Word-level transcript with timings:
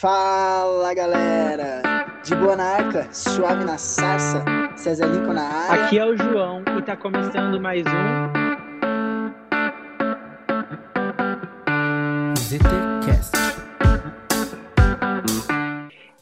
Fala 0.00 0.92
galera! 0.92 1.80
De 2.22 2.34
boa 2.34 2.54
na 2.54 2.64
arca, 2.64 3.08
suave 3.14 3.64
na 3.64 3.78
sarça, 3.78 4.44
César 4.76 5.06
Lincoln 5.06 5.32
na 5.32 5.48
área. 5.48 5.86
Aqui 5.86 5.98
é 5.98 6.04
o 6.04 6.14
João 6.14 6.62
e 6.78 6.82
tá 6.82 6.94
começando 6.94 7.58
mais 7.58 7.82
um 7.86 8.34
ZTCast. 12.36 13.32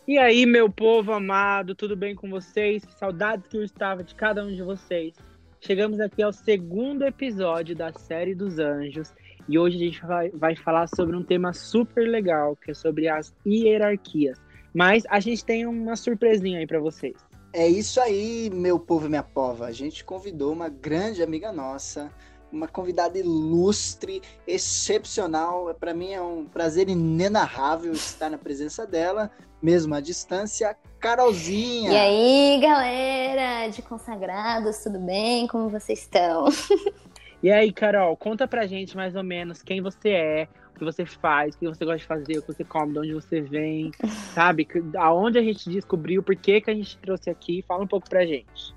E 0.07 0.19
aí, 0.19 0.47
meu 0.47 0.71
povo 0.71 1.13
amado, 1.13 1.75
tudo 1.75 1.97
bem 1.97 2.15
com 2.15 2.31
vocês? 2.31 2.85
Que 2.85 2.95
saudades 2.95 3.49
que 3.49 3.57
eu 3.57 3.65
estava 3.65 4.05
de 4.05 4.15
cada 4.15 4.45
um 4.45 4.55
de 4.55 4.63
vocês. 4.63 5.17
Chegamos 5.61 5.99
aqui 5.99 6.23
ao 6.23 6.33
segundo 6.33 7.05
episódio 7.05 7.75
da 7.75 7.93
série 7.93 8.37
dos 8.37 8.61
Anjos 8.61 9.13
e 9.49 9.59
hoje 9.59 9.77
a 9.77 9.81
gente 9.81 10.07
vai, 10.07 10.31
vai 10.31 10.57
falar 10.57 10.87
sobre 10.89 11.17
um 11.17 11.23
tema 11.23 11.53
super 11.53 12.09
legal, 12.09 12.57
que 12.57 12.71
é 12.71 12.75
sobre 12.75 13.09
as 13.09 13.35
hierarquias. 13.47 14.39
Mas 14.73 15.05
a 15.09 15.21
gente 15.21 15.45
tem 15.45 15.67
uma 15.67 15.97
surpresinha 15.97 16.59
aí 16.59 16.67
para 16.67 16.81
vocês. 16.81 17.15
É 17.53 17.69
isso 17.69 18.01
aí, 18.01 18.51
meu 18.53 18.81
povo 18.81 19.07
e 19.07 19.09
minha 19.09 19.23
pova. 19.23 19.67
A 19.67 19.73
gente 19.73 20.05
convidou 20.05 20.53
uma 20.53 20.69
grande 20.69 21.23
amiga 21.23 21.53
nossa, 21.53 22.11
uma 22.51 22.67
convidada 22.67 23.17
ilustre, 23.17 24.21
excepcional. 24.47 25.73
Para 25.79 25.95
mim 25.95 26.13
é 26.13 26.21
um 26.21 26.45
prazer 26.47 26.89
inenarrável 26.89 27.93
estar 27.93 28.29
na 28.29 28.39
presença 28.39 28.85
dela, 28.85 29.31
mesmo 29.63 29.95
à 29.95 30.01
distância. 30.01 30.77
Carolzinha! 30.99 31.93
E 31.93 31.97
aí, 31.97 32.61
galera 32.61 33.69
de 33.69 33.83
consagrados, 33.83 34.79
tudo 34.79 34.99
bem? 34.99 35.47
Como 35.47 35.69
vocês 35.69 36.01
estão? 36.01 36.47
E 37.45 37.53
aí, 37.53 37.71
Carol, 37.75 38.17
conta 38.17 38.49
pra 38.49 38.67
gente 38.67 38.97
mais 38.97 39.15
ou 39.15 39.23
menos 39.23 39.63
quem 39.63 39.83
você 39.83 40.09
é, 40.13 40.49
o 40.75 40.79
que 40.79 40.83
você 40.83 41.05
faz, 41.05 41.55
o 41.55 41.59
que 41.59 41.69
você 41.69 41.85
gosta 41.85 41.99
de 41.99 42.07
fazer, 42.07 42.39
o 42.39 42.41
que 42.41 42.55
você 42.55 42.65
come, 42.65 42.95
de 42.95 42.99
onde 43.01 43.13
você 43.13 43.43
vem, 43.43 43.91
sabe? 44.33 44.67
Aonde 44.97 45.39
a 45.39 45.43
gente 45.43 45.69
descobriu, 45.69 46.23
por 46.23 46.35
que, 46.35 46.63
que 46.63 46.71
a 46.71 46.75
gente 46.75 46.97
trouxe 46.97 47.29
aqui. 47.29 47.63
Fala 47.69 47.85
um 47.85 47.87
pouco 47.87 48.09
pra 48.09 48.25
gente. 48.25 48.75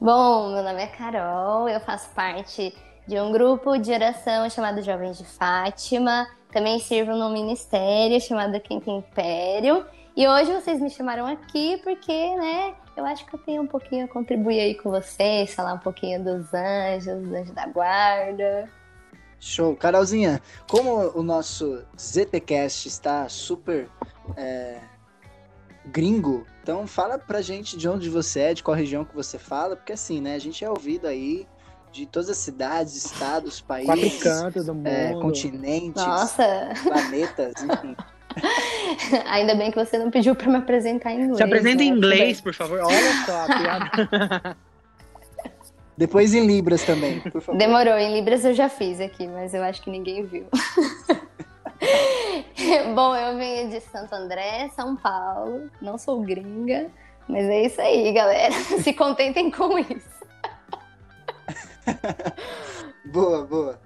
Bom, 0.00 0.52
meu 0.52 0.62
nome 0.62 0.84
é 0.84 0.86
Carol, 0.86 1.68
eu 1.68 1.80
faço 1.80 2.14
parte 2.14 2.72
de 3.08 3.20
um 3.20 3.32
grupo 3.32 3.76
de 3.76 3.90
oração 3.90 4.48
chamado 4.48 4.80
Jovens 4.80 5.18
de 5.18 5.24
Fátima. 5.24 6.28
Também 6.52 6.78
sirvo 6.78 7.16
num 7.16 7.32
ministério 7.32 8.20
chamado 8.20 8.60
Quinto 8.60 8.88
Império. 8.88 9.84
E 10.16 10.28
hoje 10.28 10.52
vocês 10.52 10.80
me 10.80 10.90
chamaram 10.90 11.26
aqui 11.26 11.80
porque, 11.82 12.36
né, 12.36 12.76
eu 12.96 13.04
acho 13.04 13.26
que 13.26 13.34
eu 13.34 13.38
tenho 13.38 13.62
um 13.62 13.66
pouquinho 13.66 14.04
a 14.04 14.08
contribuir 14.08 14.60
aí 14.60 14.74
com 14.74 14.90
vocês, 14.90 15.52
falar 15.52 15.74
um 15.74 15.78
pouquinho 15.78 16.22
dos 16.22 16.52
anjos, 16.54 17.22
dos 17.22 17.32
anjos 17.32 17.54
da 17.54 17.66
guarda. 17.66 18.68
Show. 19.40 19.76
Carolzinha, 19.76 20.40
como 20.68 21.10
o 21.18 21.22
nosso 21.22 21.84
ZTCast 22.00 22.88
está 22.88 23.28
super 23.28 23.88
é, 24.36 24.80
gringo, 25.86 26.46
então 26.62 26.86
fala 26.86 27.18
pra 27.18 27.42
gente 27.42 27.76
de 27.76 27.88
onde 27.88 28.08
você 28.08 28.40
é, 28.40 28.54
de 28.54 28.62
qual 28.62 28.76
região 28.76 29.04
que 29.04 29.14
você 29.14 29.38
fala, 29.38 29.76
porque 29.76 29.92
assim, 29.92 30.20
né, 30.20 30.34
a 30.34 30.38
gente 30.38 30.64
é 30.64 30.70
ouvido 30.70 31.06
aí 31.06 31.46
de 31.92 32.06
todas 32.06 32.30
as 32.30 32.38
cidades, 32.38 32.96
estados, 32.96 33.60
países, 33.60 34.22
cantos 34.22 34.66
do 34.66 34.74
mundo. 34.74 34.88
É, 34.88 35.12
continentes, 35.12 36.02
Nossa. 36.02 36.72
planetas, 36.82 37.54
enfim. 37.62 37.96
Ainda 39.26 39.54
bem 39.54 39.70
que 39.70 39.76
você 39.76 39.98
não 39.98 40.10
pediu 40.10 40.34
para 40.34 40.48
me 40.50 40.56
apresentar 40.56 41.12
em 41.12 41.22
inglês. 41.22 41.36
Se 41.36 41.42
apresenta 41.42 41.76
né? 41.76 41.84
em 41.84 41.88
inglês, 41.88 42.40
por 42.40 42.54
favor. 42.54 42.80
Olha 42.80 43.24
só, 43.26 43.44
a 43.44 43.46
piada. 43.46 44.56
Depois 45.96 46.34
em 46.34 46.44
Libras 46.44 46.82
também, 46.82 47.20
por 47.20 47.40
favor. 47.40 47.56
Demorou, 47.56 47.96
em 47.96 48.12
Libras 48.14 48.44
eu 48.44 48.52
já 48.52 48.68
fiz 48.68 49.00
aqui, 49.00 49.28
mas 49.28 49.54
eu 49.54 49.62
acho 49.62 49.80
que 49.80 49.90
ninguém 49.90 50.24
viu. 50.24 50.46
Bom, 52.94 53.14
eu 53.14 53.36
venho 53.36 53.70
de 53.70 53.80
Santo 53.80 54.12
André, 54.14 54.70
São 54.74 54.96
Paulo. 54.96 55.70
Não 55.80 55.96
sou 55.96 56.20
gringa, 56.22 56.90
mas 57.28 57.44
é 57.44 57.62
isso 57.66 57.80
aí, 57.80 58.12
galera. 58.12 58.52
Se 58.82 58.92
contentem 58.92 59.50
com 59.50 59.78
isso. 59.78 60.14
boa, 63.06 63.44
boa. 63.44 63.80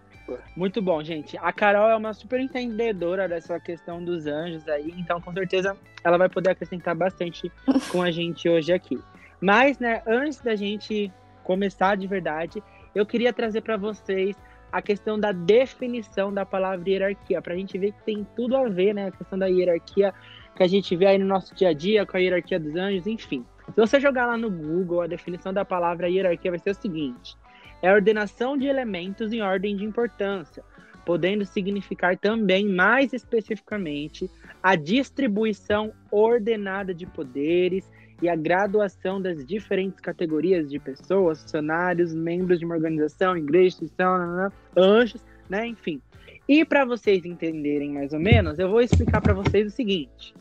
Muito 0.56 0.82
bom, 0.82 1.02
gente. 1.02 1.36
A 1.38 1.52
Carol 1.52 1.88
é 1.88 1.96
uma 1.96 2.12
super 2.12 2.40
entendedora 2.40 3.28
dessa 3.28 3.58
questão 3.60 4.02
dos 4.02 4.26
anjos 4.26 4.68
aí, 4.68 4.94
então 4.98 5.20
com 5.20 5.32
certeza 5.32 5.76
ela 6.04 6.18
vai 6.18 6.28
poder 6.28 6.50
acrescentar 6.50 6.94
bastante 6.94 7.50
com 7.90 8.02
a 8.02 8.10
gente 8.10 8.48
hoje 8.48 8.72
aqui. 8.72 8.98
Mas, 9.40 9.78
né, 9.78 10.02
antes 10.06 10.40
da 10.40 10.54
gente 10.54 11.12
começar 11.44 11.96
de 11.96 12.06
verdade, 12.06 12.62
eu 12.94 13.06
queria 13.06 13.32
trazer 13.32 13.60
para 13.62 13.76
vocês 13.76 14.36
a 14.70 14.82
questão 14.82 15.18
da 15.18 15.32
definição 15.32 16.32
da 16.32 16.44
palavra 16.44 16.90
hierarquia, 16.90 17.40
para 17.40 17.54
a 17.54 17.56
gente 17.56 17.78
ver 17.78 17.92
que 17.92 18.02
tem 18.02 18.26
tudo 18.36 18.56
a 18.56 18.68
ver, 18.68 18.94
né, 18.94 19.06
a 19.06 19.10
questão 19.10 19.38
da 19.38 19.46
hierarquia 19.46 20.12
que 20.54 20.62
a 20.62 20.66
gente 20.66 20.94
vê 20.96 21.06
aí 21.06 21.18
no 21.18 21.24
nosso 21.24 21.54
dia 21.54 21.68
a 21.68 21.72
dia, 21.72 22.04
com 22.04 22.16
a 22.16 22.20
hierarquia 22.20 22.58
dos 22.58 22.74
anjos, 22.74 23.06
enfim. 23.06 23.46
Se 23.66 23.76
você 23.76 24.00
jogar 24.00 24.26
lá 24.26 24.36
no 24.36 24.50
Google, 24.50 25.02
a 25.02 25.06
definição 25.06 25.52
da 25.52 25.64
palavra 25.64 26.08
hierarquia 26.08 26.50
vai 26.50 26.58
ser 26.58 26.70
o 26.70 26.74
seguinte: 26.74 27.36
é 27.82 27.88
a 27.88 27.94
ordenação 27.94 28.56
de 28.56 28.66
elementos 28.66 29.32
em 29.32 29.40
ordem 29.40 29.76
de 29.76 29.84
importância, 29.84 30.64
podendo 31.04 31.44
significar 31.44 32.16
também, 32.16 32.68
mais 32.68 33.12
especificamente, 33.12 34.30
a 34.62 34.76
distribuição 34.76 35.92
ordenada 36.10 36.92
de 36.92 37.06
poderes 37.06 37.90
e 38.20 38.28
a 38.28 38.34
graduação 38.34 39.20
das 39.20 39.46
diferentes 39.46 40.00
categorias 40.00 40.68
de 40.68 40.78
pessoas, 40.78 41.42
funcionários, 41.42 42.12
membros 42.12 42.58
de 42.58 42.64
uma 42.64 42.74
organização, 42.74 43.36
igreja, 43.36 43.68
instituição, 43.68 44.50
anjos, 44.76 45.24
né, 45.48 45.66
enfim. 45.66 46.02
E 46.48 46.64
para 46.64 46.84
vocês 46.84 47.24
entenderem 47.24 47.92
mais 47.92 48.12
ou 48.12 48.18
menos, 48.18 48.58
eu 48.58 48.68
vou 48.68 48.80
explicar 48.80 49.20
para 49.20 49.34
vocês 49.34 49.66
o 49.66 49.74
seguinte: 49.74 50.34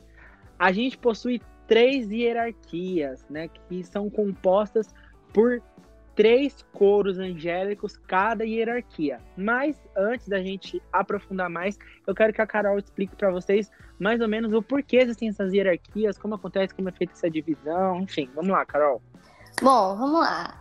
a 0.58 0.72
gente 0.72 0.98
possui 0.98 1.42
três 1.68 2.10
hierarquias, 2.10 3.26
né, 3.30 3.48
que 3.48 3.84
são 3.84 4.10
compostas 4.10 4.94
por 5.34 5.62
três 6.18 6.66
coros 6.74 7.20
angélicos 7.20 7.96
cada 7.96 8.44
hierarquia. 8.44 9.20
Mas 9.38 9.80
antes 9.96 10.28
da 10.28 10.42
gente 10.42 10.82
aprofundar 10.92 11.48
mais, 11.48 11.78
eu 12.08 12.16
quero 12.16 12.34
que 12.34 12.42
a 12.42 12.48
Carol 12.48 12.80
explique 12.80 13.16
para 13.16 13.30
vocês 13.30 13.72
mais 14.00 14.20
ou 14.20 14.28
menos 14.28 14.52
o 14.52 14.62
porquê 14.62 14.98
existem 14.98 15.30
essas 15.30 15.54
hierarquias, 15.54 16.18
como 16.18 16.34
acontece, 16.34 16.74
como 16.74 16.90
é 16.90 16.92
feita 16.92 17.14
essa 17.14 17.30
divisão, 17.30 18.02
enfim. 18.02 18.28
Vamos 18.34 18.50
lá, 18.50 18.66
Carol. 18.66 19.00
Bom, 19.62 19.96
vamos 19.96 20.20
lá. 20.20 20.60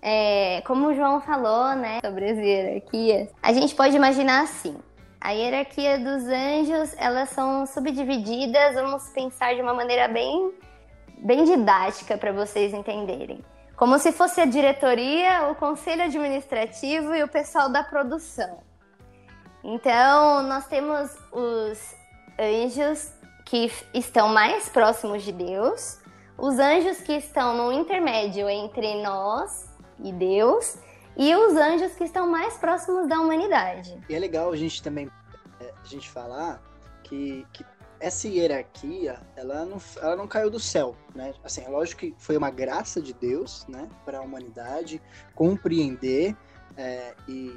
É, 0.00 0.60
como 0.62 0.88
o 0.88 0.94
João 0.94 1.20
falou, 1.20 1.74
né, 1.74 1.98
sobre 2.04 2.30
as 2.30 2.38
hierarquias, 2.38 3.28
a 3.42 3.52
gente 3.52 3.74
pode 3.74 3.96
imaginar 3.96 4.42
assim. 4.42 4.76
A 5.20 5.32
hierarquia 5.32 5.98
dos 5.98 6.24
anjos, 6.24 6.94
elas 6.96 7.28
são 7.30 7.66
subdivididas, 7.66 8.74
vamos 8.74 9.08
pensar 9.08 9.54
de 9.54 9.62
uma 9.62 9.74
maneira 9.74 10.06
bem, 10.06 10.52
bem 11.18 11.44
didática 11.44 12.16
para 12.16 12.32
vocês 12.32 12.72
entenderem. 12.72 13.40
Como 13.82 13.98
se 13.98 14.12
fosse 14.12 14.40
a 14.40 14.44
diretoria, 14.44 15.48
o 15.50 15.56
conselho 15.56 16.04
administrativo 16.04 17.16
e 17.16 17.24
o 17.24 17.26
pessoal 17.26 17.68
da 17.68 17.82
produção. 17.82 18.62
Então, 19.64 20.40
nós 20.44 20.68
temos 20.68 21.10
os 21.32 21.96
anjos 22.38 23.12
que 23.44 23.72
estão 23.92 24.28
mais 24.28 24.68
próximos 24.68 25.24
de 25.24 25.32
Deus, 25.32 25.98
os 26.38 26.60
anjos 26.60 26.98
que 26.98 27.14
estão 27.14 27.56
no 27.56 27.72
intermédio 27.72 28.48
entre 28.48 29.02
nós 29.02 29.68
e 29.98 30.12
Deus, 30.12 30.78
e 31.16 31.34
os 31.34 31.56
anjos 31.56 31.92
que 31.94 32.04
estão 32.04 32.30
mais 32.30 32.56
próximos 32.58 33.08
da 33.08 33.18
humanidade. 33.18 34.00
E 34.08 34.14
é 34.14 34.18
legal 34.20 34.52
a 34.52 34.56
gente 34.56 34.80
também 34.80 35.10
a 35.58 35.84
gente 35.88 36.08
falar 36.08 36.62
que, 37.02 37.44
que 37.52 37.64
essa 38.02 38.26
hierarquia, 38.26 39.20
ela 39.36 39.64
não, 39.64 39.80
ela 39.98 40.16
não 40.16 40.26
caiu 40.26 40.50
do 40.50 40.58
céu, 40.58 40.96
né? 41.14 41.32
Assim, 41.44 41.62
é 41.62 41.68
lógico 41.68 42.00
que 42.00 42.14
foi 42.18 42.36
uma 42.36 42.50
graça 42.50 43.00
de 43.00 43.12
Deus, 43.12 43.64
né, 43.68 43.88
para 44.04 44.18
a 44.18 44.20
humanidade 44.20 45.00
compreender 45.36 46.36
é, 46.76 47.14
e, 47.28 47.56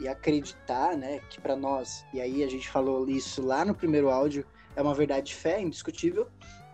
e 0.00 0.08
acreditar, 0.08 0.96
né, 0.96 1.20
que 1.30 1.40
para 1.40 1.54
nós, 1.54 2.04
e 2.12 2.20
aí 2.20 2.42
a 2.42 2.48
gente 2.48 2.68
falou 2.68 3.08
isso 3.08 3.40
lá 3.40 3.64
no 3.64 3.76
primeiro 3.76 4.10
áudio, 4.10 4.44
é 4.74 4.82
uma 4.82 4.92
verdade 4.92 5.28
de 5.28 5.34
fé 5.36 5.60
indiscutível, 5.60 6.28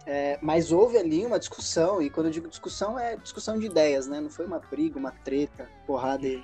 é, 0.06 0.38
mas 0.41 0.73
houve 0.73 0.97
ali 0.97 1.26
uma 1.26 1.38
discussão, 1.38 2.00
e 2.00 2.08
quando 2.08 2.26
eu 2.26 2.32
digo 2.32 2.49
discussão, 2.49 2.99
é 2.99 3.17
discussão 3.17 3.58
de 3.58 3.67
ideias, 3.67 4.08
né? 4.08 4.20
Não 4.20 4.31
foi 4.31 4.47
uma 4.47 4.58
briga, 4.58 4.99
uma 4.99 5.12
treta, 5.12 5.69
porrada 5.87 6.26
e, 6.26 6.43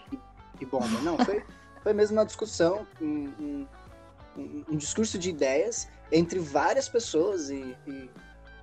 e 0.60 0.66
bomba, 0.66 1.00
não, 1.02 1.16
foi, 1.18 1.42
foi 1.82 1.92
mesmo 1.94 2.18
uma 2.18 2.26
discussão, 2.26 2.86
um, 3.00 3.24
um, 3.40 3.66
um 4.68 4.76
discurso 4.76 5.18
de 5.18 5.30
ideias 5.30 5.88
entre 6.10 6.38
várias 6.38 6.88
pessoas 6.88 7.50
e, 7.50 7.76
e, 7.86 8.10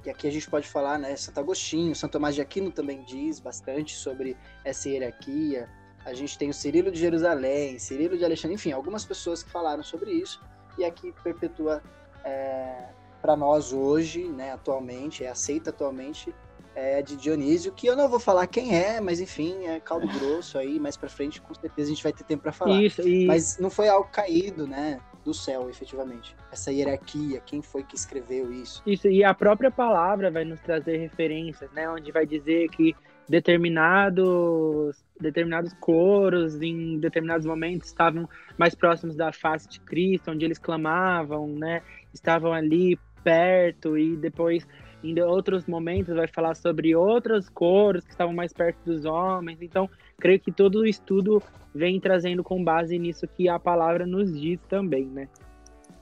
e, 0.05 0.09
aqui 0.09 0.27
a 0.27 0.31
gente 0.31 0.49
pode 0.49 0.67
falar, 0.67 0.97
né, 0.97 1.15
Santo 1.15 1.39
Agostinho, 1.39 1.95
Santo 1.95 2.13
Tomás 2.13 2.35
de 2.35 2.41
Aquino 2.41 2.71
também 2.71 3.03
diz 3.03 3.39
bastante 3.39 3.95
sobre 3.95 4.35
essa 4.63 4.89
hierarquia. 4.89 5.69
A 6.05 6.13
gente 6.13 6.37
tem 6.37 6.49
o 6.49 6.53
Cirilo 6.53 6.91
de 6.91 6.99
Jerusalém, 6.99 7.79
Cirilo 7.79 8.17
de 8.17 8.23
Alexandre, 8.23 8.55
enfim, 8.55 8.71
algumas 8.71 9.03
pessoas 9.05 9.43
que 9.43 9.49
falaram 9.49 9.83
sobre 9.83 10.11
isso 10.11 10.41
e 10.77 10.85
aqui 10.85 11.13
perpetua 11.23 11.81
é, 12.23 12.89
para 13.21 13.35
nós 13.35 13.73
hoje, 13.73 14.23
né, 14.23 14.51
atualmente, 14.51 15.23
é 15.23 15.29
aceita 15.29 15.69
atualmente 15.69 16.33
é 16.75 17.01
de 17.01 17.15
Dionísio, 17.15 17.71
que 17.71 17.87
eu 17.87 17.95
não 17.95 18.09
vou 18.09 18.19
falar 18.19 18.45
quem 18.47 18.75
é, 18.75 18.99
mas 18.99 19.21
enfim, 19.21 19.65
é 19.65 19.79
caldo 19.79 20.07
grosso 20.07 20.57
aí, 20.57 20.77
mais 20.77 20.97
para 20.97 21.07
frente 21.07 21.41
com 21.41 21.53
certeza 21.53 21.87
a 21.87 21.93
gente 21.93 22.03
vai 22.03 22.11
ter 22.11 22.25
tempo 22.25 22.43
para 22.43 22.51
falar. 22.51 22.83
Isso, 22.83 23.07
e... 23.07 23.25
Mas 23.25 23.57
não 23.57 23.69
foi 23.69 23.87
algo 23.87 24.09
caído, 24.11 24.67
né? 24.67 24.99
Do 25.25 25.33
céu, 25.33 25.69
efetivamente. 25.69 26.35
Essa 26.51 26.71
hierarquia, 26.71 27.41
quem 27.41 27.61
foi 27.61 27.83
que 27.83 27.95
escreveu 27.95 28.53
isso? 28.53 28.81
Isso, 28.85 29.07
e 29.07 29.23
a 29.23 29.33
própria 29.33 29.71
palavra 29.71 30.29
vai 30.29 30.45
nos 30.45 30.59
trazer 30.61 30.97
referências, 30.97 31.69
né? 31.71 31.89
Onde 31.89 32.11
vai 32.11 32.25
dizer 32.25 32.69
que 32.69 32.95
determinados 33.27 35.03
determinados 35.19 35.73
coros 35.79 36.61
em 36.61 36.99
determinados 36.99 37.45
momentos 37.45 37.87
estavam 37.87 38.29
mais 38.57 38.75
próximos 38.75 39.15
da 39.15 39.31
face 39.31 39.67
de 39.67 39.79
Cristo, 39.79 40.29
onde 40.29 40.45
eles 40.45 40.59
clamavam, 40.59 41.47
né? 41.47 41.81
Estavam 42.13 42.53
ali 42.53 42.99
perto 43.23 43.97
e 43.97 44.15
depois 44.15 44.67
em 45.03 45.19
outros 45.21 45.65
momentos 45.65 46.15
vai 46.15 46.27
falar 46.27 46.55
sobre 46.55 46.95
outros 46.95 47.49
coros 47.49 48.03
que 48.03 48.11
estavam 48.11 48.33
mais 48.33 48.53
perto 48.53 48.77
dos 48.85 49.05
homens. 49.05 49.61
Então, 49.61 49.89
creio 50.19 50.39
que 50.39 50.51
todo 50.51 50.79
o 50.79 50.85
estudo 50.85 51.41
vem 51.73 51.99
trazendo 51.99 52.43
com 52.43 52.63
base 52.63 52.97
nisso 52.97 53.27
que 53.27 53.49
a 53.49 53.59
palavra 53.59 54.05
nos 54.05 54.33
diz 54.33 54.59
também, 54.69 55.05
né? 55.05 55.27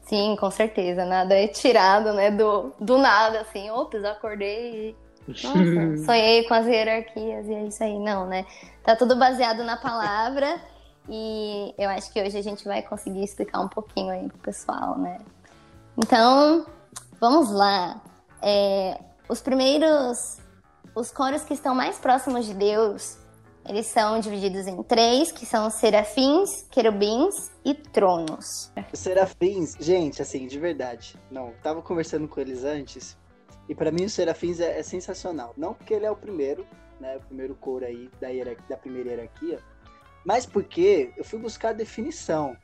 Sim, 0.02 0.36
com 0.40 0.52
certeza. 0.52 1.06
Nada 1.06 1.34
é 1.34 1.48
tirado, 1.48 2.14
né, 2.14 2.30
do, 2.30 2.72
do 2.80 2.98
nada, 2.98 3.42
assim. 3.42 3.70
Ops, 3.72 4.04
acordei 4.04 4.90
e 4.90 4.96
nossa, 5.44 6.06
sonhei 6.06 6.44
com 6.44 6.54
as 6.54 6.68
hierarquias 6.68 7.48
e 7.48 7.54
é 7.54 7.66
isso 7.66 7.84
aí. 7.84 7.98
Não, 7.98 8.28
né? 8.28 8.46
Tá 8.84 8.96
tudo 8.96 9.16
baseado 9.16 9.64
na 9.64 9.78
palavra 9.78 10.60
e 11.10 11.74
eu 11.78 11.90
acho 11.90 12.12
que 12.12 12.22
hoje 12.22 12.38
a 12.38 12.42
gente 12.42 12.66
vai 12.66 12.82
conseguir 12.82 13.24
explicar 13.24 13.62
um 13.62 13.68
pouquinho 13.68 14.10
aí 14.10 14.28
pro 14.28 14.38
pessoal, 14.40 14.98
né? 14.98 15.20
Então, 15.98 16.66
vamos 17.20 17.52
lá. 17.52 18.02
É, 18.42 19.00
os 19.30 19.42
primeiros, 19.42 20.40
os 20.94 21.12
coros 21.12 21.44
que 21.44 21.54
estão 21.54 21.74
mais 21.74 21.98
próximos 21.98 22.46
de 22.46 22.54
Deus, 22.54 23.18
eles 23.68 23.88
são 23.88 24.20
divididos 24.20 24.68
em 24.68 24.82
três, 24.84 25.32
que 25.32 25.46
são 25.46 25.70
serafins, 25.70 26.64
querubins 26.70 27.52
e 27.64 27.74
tronos. 27.74 28.72
Os 28.92 29.00
serafins, 29.00 29.76
gente, 29.80 30.22
assim, 30.22 30.48
de 30.48 30.60
verdade. 30.60 31.16
Não, 31.32 31.54
tava 31.64 31.82
conversando 31.82 32.28
com 32.28 32.40
eles 32.42 32.64
antes 32.64 33.18
e 33.68 33.74
para 33.74 33.92
mim 33.92 34.06
o 34.06 34.10
Serafins 34.10 34.60
é, 34.60 34.80
é, 34.80 34.84
sensacional. 34.84 35.54
Não 35.58 35.74
porque 35.74 35.94
ele 35.94 36.06
é 36.06 36.12
o 36.12 36.16
primeiro, 36.16 36.66
né? 37.00 37.18
O 37.18 37.22
primeiro 37.22 37.56
coro 37.56 37.86
aí 37.86 38.10
da, 38.20 38.28
da 38.70 38.78
primeira 38.78 39.12
hierarquia, 39.12 39.60
mas 40.26 40.46
porque 40.46 41.12
eu 41.18 41.24
fui 41.24 41.40
buscar 41.40 41.70
a 41.70 41.74
definição. 41.74 42.58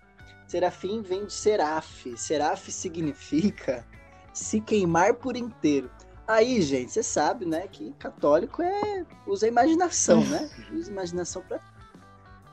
Serafim 0.48 1.02
vem 1.02 1.25
de 1.25 1.34
seraf. 1.34 2.18
Seraf 2.18 2.72
significa 2.72 3.86
se 4.34 4.60
queimar 4.60 5.16
por 5.16 5.36
inteiro. 5.36 5.90
Aí, 6.30 6.62
gente, 6.62 6.92
você 6.92 7.02
sabe, 7.02 7.44
né, 7.44 7.68
que 7.68 7.92
católico 7.94 8.62
é 8.62 9.04
usa 9.26 9.48
a 9.48 9.50
imaginação, 9.50 10.24
né? 10.24 10.48
Usa 10.72 10.92
imaginação 10.92 11.42
para 11.42 11.60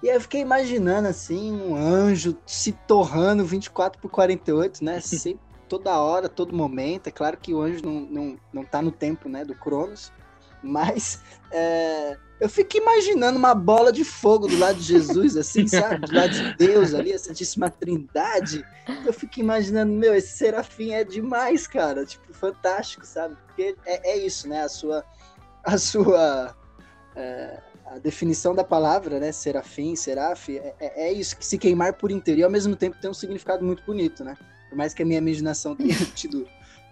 e 0.02 0.08
aí 0.08 0.16
eu 0.16 0.20
fiquei 0.20 0.40
imaginando 0.40 1.08
assim, 1.08 1.52
um 1.52 1.76
anjo 1.76 2.36
se 2.46 2.72
torrando 2.72 3.44
24 3.44 4.00
por 4.00 4.10
48, 4.10 4.82
né? 4.82 5.00
Sempre 5.04 5.40
toda 5.68 6.00
hora, 6.00 6.26
todo 6.26 6.56
momento. 6.56 7.08
É 7.08 7.10
claro 7.10 7.36
que 7.36 7.52
o 7.52 7.60
anjo 7.60 7.84
não, 7.84 8.00
não, 8.00 8.38
não 8.50 8.64
tá 8.64 8.80
no 8.80 8.90
tempo 8.90 9.28
né, 9.28 9.44
do 9.44 9.54
Cronos, 9.54 10.10
mas 10.66 11.20
é, 11.50 12.16
eu 12.38 12.48
fico 12.48 12.76
imaginando 12.76 13.38
uma 13.38 13.54
bola 13.54 13.90
de 13.90 14.04
fogo 14.04 14.46
do 14.46 14.58
lado 14.58 14.76
de 14.76 14.84
Jesus, 14.84 15.36
assim, 15.36 15.66
sabe? 15.68 16.06
Do 16.06 16.14
lado 16.14 16.30
de 16.30 16.56
Deus 16.56 16.92
ali, 16.92 17.12
a 17.12 17.18
Santíssima 17.18 17.70
Trindade. 17.70 18.64
Eu 19.04 19.12
fico 19.12 19.40
imaginando, 19.40 19.92
meu, 19.92 20.14
esse 20.14 20.36
serafim 20.36 20.92
é 20.92 21.02
demais, 21.02 21.66
cara. 21.66 22.04
Tipo, 22.04 22.32
fantástico, 22.34 23.06
sabe? 23.06 23.36
Porque 23.46 23.74
é, 23.86 24.12
é 24.12 24.18
isso, 24.18 24.48
né? 24.48 24.62
A 24.62 24.68
sua. 24.68 25.04
A 25.64 25.78
sua. 25.78 26.54
É, 27.14 27.58
a 27.86 27.98
definição 27.98 28.54
da 28.54 28.64
palavra, 28.64 29.18
né? 29.20 29.32
Serafim, 29.32 29.94
seraf, 29.94 30.50
é, 30.50 30.74
é, 30.80 31.08
é 31.08 31.12
isso, 31.12 31.36
que 31.36 31.46
se 31.46 31.56
queimar 31.56 31.94
por 31.94 32.10
inteiro. 32.10 32.40
E 32.40 32.44
ao 32.44 32.50
mesmo 32.50 32.76
tempo 32.76 32.98
tem 33.00 33.08
um 33.08 33.14
significado 33.14 33.64
muito 33.64 33.82
bonito, 33.84 34.24
né? 34.24 34.36
Por 34.68 34.76
mais 34.76 34.92
que 34.92 35.02
a 35.02 35.06
minha 35.06 35.18
imaginação 35.18 35.74
tenha 35.74 35.94
tido 36.14 36.46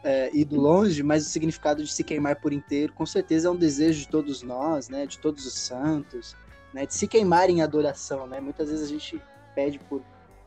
é, 0.05 0.31
ido 0.35 0.61
longe, 0.61 1.03
mas 1.03 1.27
o 1.27 1.31
significado 1.31 1.83
de 1.83 1.91
se 1.91 2.05
queimar 2.05 2.37
por 2.37 2.53
inteiro, 2.53 2.93
com 2.93 3.07
certeza 3.07 3.49
é 3.49 3.51
um 3.51 3.57
desejo 3.57 4.01
de 4.01 4.09
todos 4.09 4.43
nós, 4.43 4.89
né? 4.89 5.07
De 5.07 5.19
todos 5.19 5.47
os 5.47 5.55
santos, 5.55 6.37
né? 6.73 6.85
De 6.85 6.95
se 6.95 7.09
queimar 7.09 7.49
em 7.49 7.63
adoração, 7.63 8.27
né? 8.27 8.39
Muitas 8.39 8.71
vezes 8.71 8.85
a 8.85 8.89
gente 8.89 9.21
pede 9.55 9.79
por 9.79 10.03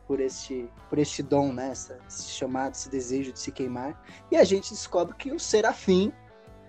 por 0.08 0.22
este, 0.22 0.70
por 0.90 0.98
este 0.98 1.22
dom, 1.22 1.52
né? 1.52 1.72
Essa, 1.72 2.00
esse 2.08 2.30
chamado, 2.30 2.74
esse 2.74 2.90
desejo 2.90 3.34
de 3.34 3.40
se 3.40 3.52
queimar. 3.52 4.02
E 4.32 4.38
a 4.38 4.44
gente 4.46 4.72
descobre 4.72 5.14
que 5.16 5.32
o 5.34 5.40
serafim, 5.40 6.14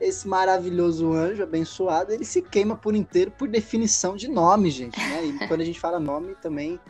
esse 0.01 0.27
maravilhoso 0.27 1.13
anjo 1.13 1.45
abençoado, 1.45 2.13
ele 2.13 2.25
se 2.25 2.43
queima 2.43 2.77
por 2.77 2.97
inteiro 2.97 3.31
por 3.31 3.49
definição 3.49 4.17
de 4.17 4.27
nome, 4.29 4.71
gente. 4.71 4.99
Né? 4.99 5.27
E 5.27 5.47
quando 5.47 5.61
a 5.61 5.65
gente 5.65 5.79
fala 5.79 6.01
nome, 6.01 6.35
também 6.43 6.81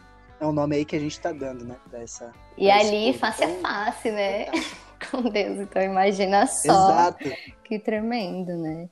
é 0.40 0.46
o 0.46 0.52
nome 0.52 0.76
aí 0.76 0.84
que 0.84 0.96
a 0.96 1.00
gente 1.00 1.20
tá 1.20 1.32
dando, 1.32 1.64
né? 1.64 1.76
Pra 1.90 2.00
essa, 2.00 2.32
e 2.56 2.66
pra 2.66 2.78
ali, 2.78 3.12
face 3.12 3.44
então, 3.44 3.60
a 3.64 3.84
face, 3.92 4.10
né? 4.10 4.46
Com 5.10 5.22
Deus. 5.22 5.58
Então 5.58 5.82
imagina 5.82 6.46
só. 6.46 6.90
Exato. 6.90 7.30
Que 7.64 7.78
tremendo, 7.78 8.56
né? 8.56 8.88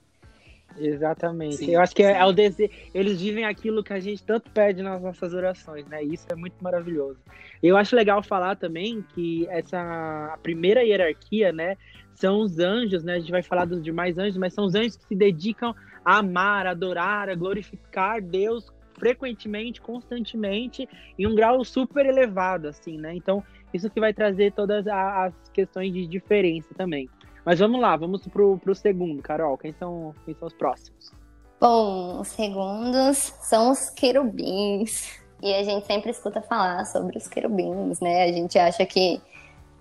Exatamente. 0.79 1.57
Sim, 1.57 1.71
eu 1.71 1.81
acho 1.81 1.95
que 1.95 2.03
é, 2.03 2.19
é, 2.19 2.25
o 2.25 2.33
desejo. 2.33 2.71
Eles 2.93 3.21
vivem 3.21 3.45
aquilo 3.45 3.83
que 3.83 3.93
a 3.93 4.01
gente 4.01 4.23
tanto 4.23 4.51
pede 4.51 4.83
nas 4.83 5.01
nossas 5.01 5.33
orações, 5.33 5.87
né? 5.87 6.05
E 6.05 6.15
isso 6.15 6.27
é 6.31 6.35
muito 6.35 6.57
maravilhoso. 6.63 7.19
Eu 7.63 7.77
acho 7.77 7.97
legal 7.97 8.23
falar 8.23 8.57
também 8.57 9.05
que 9.15 9.47
essa 9.49 10.33
a 10.35 10.39
primeira 10.39 10.83
hierarquia, 10.83 11.53
né? 11.53 11.77
São 12.15 12.41
os 12.41 12.59
anjos, 12.59 13.03
né? 13.03 13.15
A 13.15 13.19
gente 13.19 13.31
vai 13.31 13.43
falar 13.43 13.65
dos 13.65 13.83
demais 13.83 14.19
anjos, 14.19 14.37
mas 14.37 14.53
são 14.53 14.65
os 14.65 14.75
anjos 14.75 14.97
que 14.97 15.07
se 15.07 15.15
dedicam 15.15 15.75
a 16.05 16.19
amar, 16.19 16.67
adorar, 16.67 17.29
a 17.29 17.35
glorificar 17.35 18.21
Deus 18.21 18.73
frequentemente, 18.95 19.81
constantemente, 19.81 20.89
em 21.19 21.27
um 21.27 21.35
grau 21.35 21.63
super 21.65 22.07
elevado, 22.07 22.69
assim, 22.69 22.97
né? 22.97 23.15
Então, 23.15 23.45
isso 23.77 23.91
que 23.91 24.01
vai 24.01 24.13
trazer 24.13 24.53
todas 24.53 24.87
as 24.87 25.33
questões 25.53 25.93
de 25.93 26.07
diferença 26.07 26.69
também. 26.77 27.09
Mas 27.45 27.61
vamos 27.61 27.81
lá, 27.81 27.97
vamos 27.97 28.27
pro, 28.27 28.59
pro 28.59 28.75
segundo, 28.75 29.23
Carol. 29.23 29.57
Quem 29.57 29.73
são, 29.73 30.13
quem 30.25 30.35
são 30.35 30.49
os 30.49 30.55
próximos? 30.55 31.13
Bom, 31.61 32.21
os 32.21 32.29
segundos 32.29 33.33
são 33.41 33.71
os 33.71 33.89
querubins. 33.91 35.21
E 35.43 35.55
a 35.55 35.63
gente 35.63 35.87
sempre 35.87 36.11
escuta 36.11 36.41
falar 36.43 36.85
sobre 36.87 37.17
os 37.17 37.29
querubins, 37.29 38.01
né? 38.01 38.25
A 38.25 38.33
gente 38.33 38.59
acha 38.59 38.85
que 38.85 39.21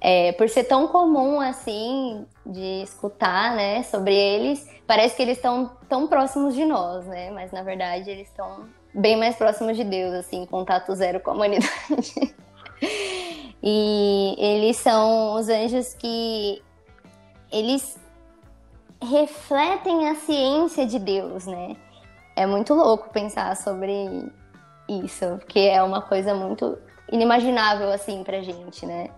é, 0.02 0.32
por 0.34 0.48
ser 0.50 0.66
tão 0.66 0.88
comum 0.88 1.40
assim 1.40 2.26
de 2.46 2.84
escutar, 2.84 3.56
né, 3.56 3.82
sobre 3.84 4.14
eles, 4.14 4.70
parece 4.86 5.16
que 5.16 5.24
eles 5.24 5.38
estão 5.38 5.72
tão 5.90 6.08
próximos 6.08 6.54
de 6.54 6.66
nós, 6.66 7.06
né? 7.08 7.32
Mas 7.32 7.52
na 7.52 7.64
verdade 7.64 8.10
eles 8.10 8.28
estão 8.28 8.66
bem 8.94 9.18
mais 9.18 9.36
próximos 9.36 9.76
de 9.76 9.84
Deus, 9.84 10.14
assim, 10.14 10.46
contato 10.46 10.94
zero 10.94 11.20
com 11.20 11.32
a 11.32 11.34
humanidade. 11.34 12.36
e 13.64 14.36
eles 14.38 14.78
são 14.78 15.36
os 15.36 15.50
anjos 15.50 15.94
que 15.94 16.62
eles 17.52 17.98
refletem 19.02 20.10
a 20.10 20.16
ciência 20.16 20.86
de 20.86 21.00
Deus, 21.00 21.46
né? 21.46 21.76
É 22.36 22.46
muito 22.46 22.74
louco 22.74 23.10
pensar 23.10 23.56
sobre 23.56 24.32
isso, 24.88 25.38
porque 25.40 25.60
é 25.60 25.82
uma 25.82 26.02
coisa 26.02 26.34
muito 26.34 26.78
inimaginável 27.12 27.92
assim 27.92 28.24
pra 28.24 28.42
gente, 28.42 28.86
né? 28.86 29.10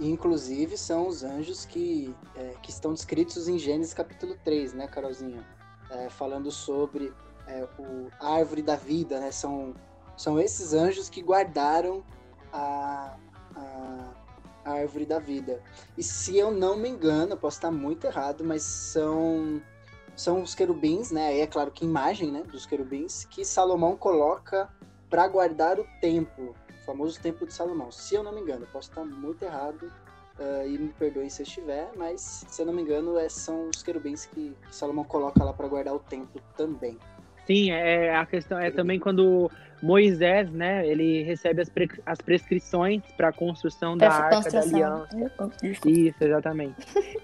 Inclusive 0.00 0.76
são 0.76 1.06
os 1.06 1.22
anjos 1.22 1.64
que, 1.64 2.14
é, 2.36 2.54
que 2.62 2.70
estão 2.70 2.92
descritos 2.92 3.48
em 3.48 3.58
Gênesis 3.58 3.94
capítulo 3.94 4.36
3, 4.44 4.74
né, 4.74 4.86
Carolzinha? 4.86 5.46
É, 5.90 6.08
falando 6.08 6.50
sobre 6.50 7.12
é, 7.46 7.66
o, 7.78 8.08
a 8.18 8.34
árvore 8.34 8.62
da 8.62 8.76
vida, 8.76 9.20
né? 9.20 9.30
São, 9.30 9.74
são 10.16 10.40
esses 10.40 10.72
anjos 10.72 11.08
que 11.08 11.22
guardaram 11.22 12.02
a, 12.52 13.16
a, 13.56 14.12
a, 14.64 14.72
árvore 14.72 15.06
da 15.06 15.18
vida. 15.18 15.62
E 15.96 16.02
se 16.02 16.36
eu 16.36 16.50
não 16.50 16.76
me 16.76 16.88
engano, 16.88 17.32
eu 17.32 17.36
posso 17.36 17.58
estar 17.58 17.70
muito 17.70 18.06
errado, 18.06 18.44
mas 18.44 18.62
são 18.62 19.60
são 20.14 20.42
os 20.42 20.54
querubins, 20.54 21.10
né? 21.10 21.28
Aí 21.28 21.40
é 21.40 21.46
claro 21.46 21.70
que 21.70 21.84
imagem, 21.84 22.30
né, 22.30 22.42
dos 22.42 22.66
querubins 22.66 23.24
que 23.24 23.44
Salomão 23.46 23.96
coloca 23.96 24.68
para 25.08 25.26
guardar 25.26 25.80
o 25.80 25.86
templo, 26.00 26.54
o 26.70 26.84
famoso 26.84 27.18
templo 27.20 27.46
de 27.46 27.54
Salomão. 27.54 27.90
Se 27.90 28.14
eu 28.14 28.22
não 28.22 28.32
me 28.32 28.40
engano, 28.40 28.64
eu 28.64 28.68
posso 28.68 28.90
estar 28.90 29.04
muito 29.04 29.42
errado. 29.42 29.90
Uh, 30.38 30.66
e 30.66 30.78
me 30.78 30.88
perdoem 30.94 31.28
se 31.28 31.42
eu 31.42 31.46
estiver, 31.46 31.90
mas 31.94 32.44
se 32.48 32.62
eu 32.62 32.64
não 32.64 32.72
me 32.72 32.80
engano, 32.80 33.18
é, 33.18 33.28
são 33.28 33.68
os 33.68 33.82
querubins 33.82 34.24
que, 34.24 34.56
que 34.66 34.74
Salomão 34.74 35.04
coloca 35.04 35.44
lá 35.44 35.52
para 35.52 35.68
guardar 35.68 35.94
o 35.94 35.98
templo 35.98 36.40
também. 36.56 36.98
Sim, 37.46 37.70
é 37.70 38.16
a 38.16 38.24
questão 38.24 38.58
é 38.58 38.70
também 38.70 38.98
quando 38.98 39.50
Moisés, 39.82 40.48
né, 40.52 40.86
ele 40.86 41.24
recebe 41.24 41.60
as, 41.60 41.68
pre, 41.68 41.90
as 42.06 42.20
prescrições 42.20 43.02
para 43.16 43.28
a 43.28 43.32
construção 43.32 43.96
da 43.96 44.08
Arca 44.08 44.48
da 44.48 44.60
Aliança. 44.60 45.08
Isso, 45.84 46.16
exatamente. 46.22 46.76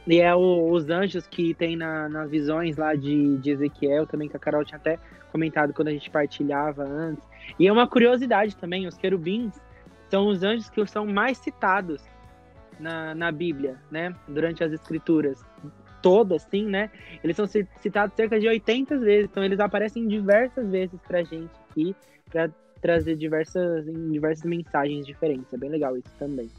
e 0.05 0.21
é 0.21 0.35
o, 0.35 0.69
os 0.73 0.91
anjos 0.91 1.25
que 1.29 1.55
tem 1.55 1.77
na, 1.77 2.09
nas 2.09 2.29
visões 2.29 2.77
lá 2.77 2.97
de, 2.97 3.37
de 3.39 3.53
Ezequiel, 3.53 4.09
também 4.09 4.29
que 4.29 4.37
a 4.37 4.41
Carol 4.41 4.65
tinha 4.65 4.77
até 4.77 4.99
comentado 5.31 5.73
quando 5.73 5.87
a 5.87 5.93
gente 5.93 6.11
partilhava 6.11 6.83
antes. 6.83 7.25
E 7.61 7.69
é 7.69 7.73
uma 7.73 7.87
curiosidade 7.87 8.57
também, 8.57 8.89
os 8.89 8.97
querubins 8.99 9.55
são 10.11 10.27
os 10.27 10.43
anjos 10.43 10.69
que 10.69 10.85
são 10.87 11.07
mais 11.07 11.39
citados 11.39 12.03
na, 12.81 13.15
na 13.15 13.31
Bíblia, 13.31 13.77
né, 13.89 14.13
durante 14.27 14.65
as 14.65 14.73
escrituras 14.73 15.45
toda, 16.03 16.37
assim, 16.37 16.65
né? 16.65 16.91
Eles 17.23 17.37
são 17.37 17.47
citados 17.47 18.17
cerca 18.17 18.39
de 18.39 18.49
80 18.49 18.99
vezes, 18.99 19.29
então 19.31 19.45
eles 19.45 19.61
aparecem 19.61 20.07
diversas 20.07 20.69
vezes 20.69 21.01
pra 21.07 21.23
gente 21.23 21.51
aqui, 21.71 21.95
pra 22.31 22.51
trazer 22.81 23.17
diversas, 23.17 23.85
diversas 23.85 24.45
mensagens 24.45 25.07
diferentes. 25.07 25.53
É 25.53 25.57
bem 25.57 25.71
legal 25.71 25.97
isso 25.97 26.11
também. 26.19 26.51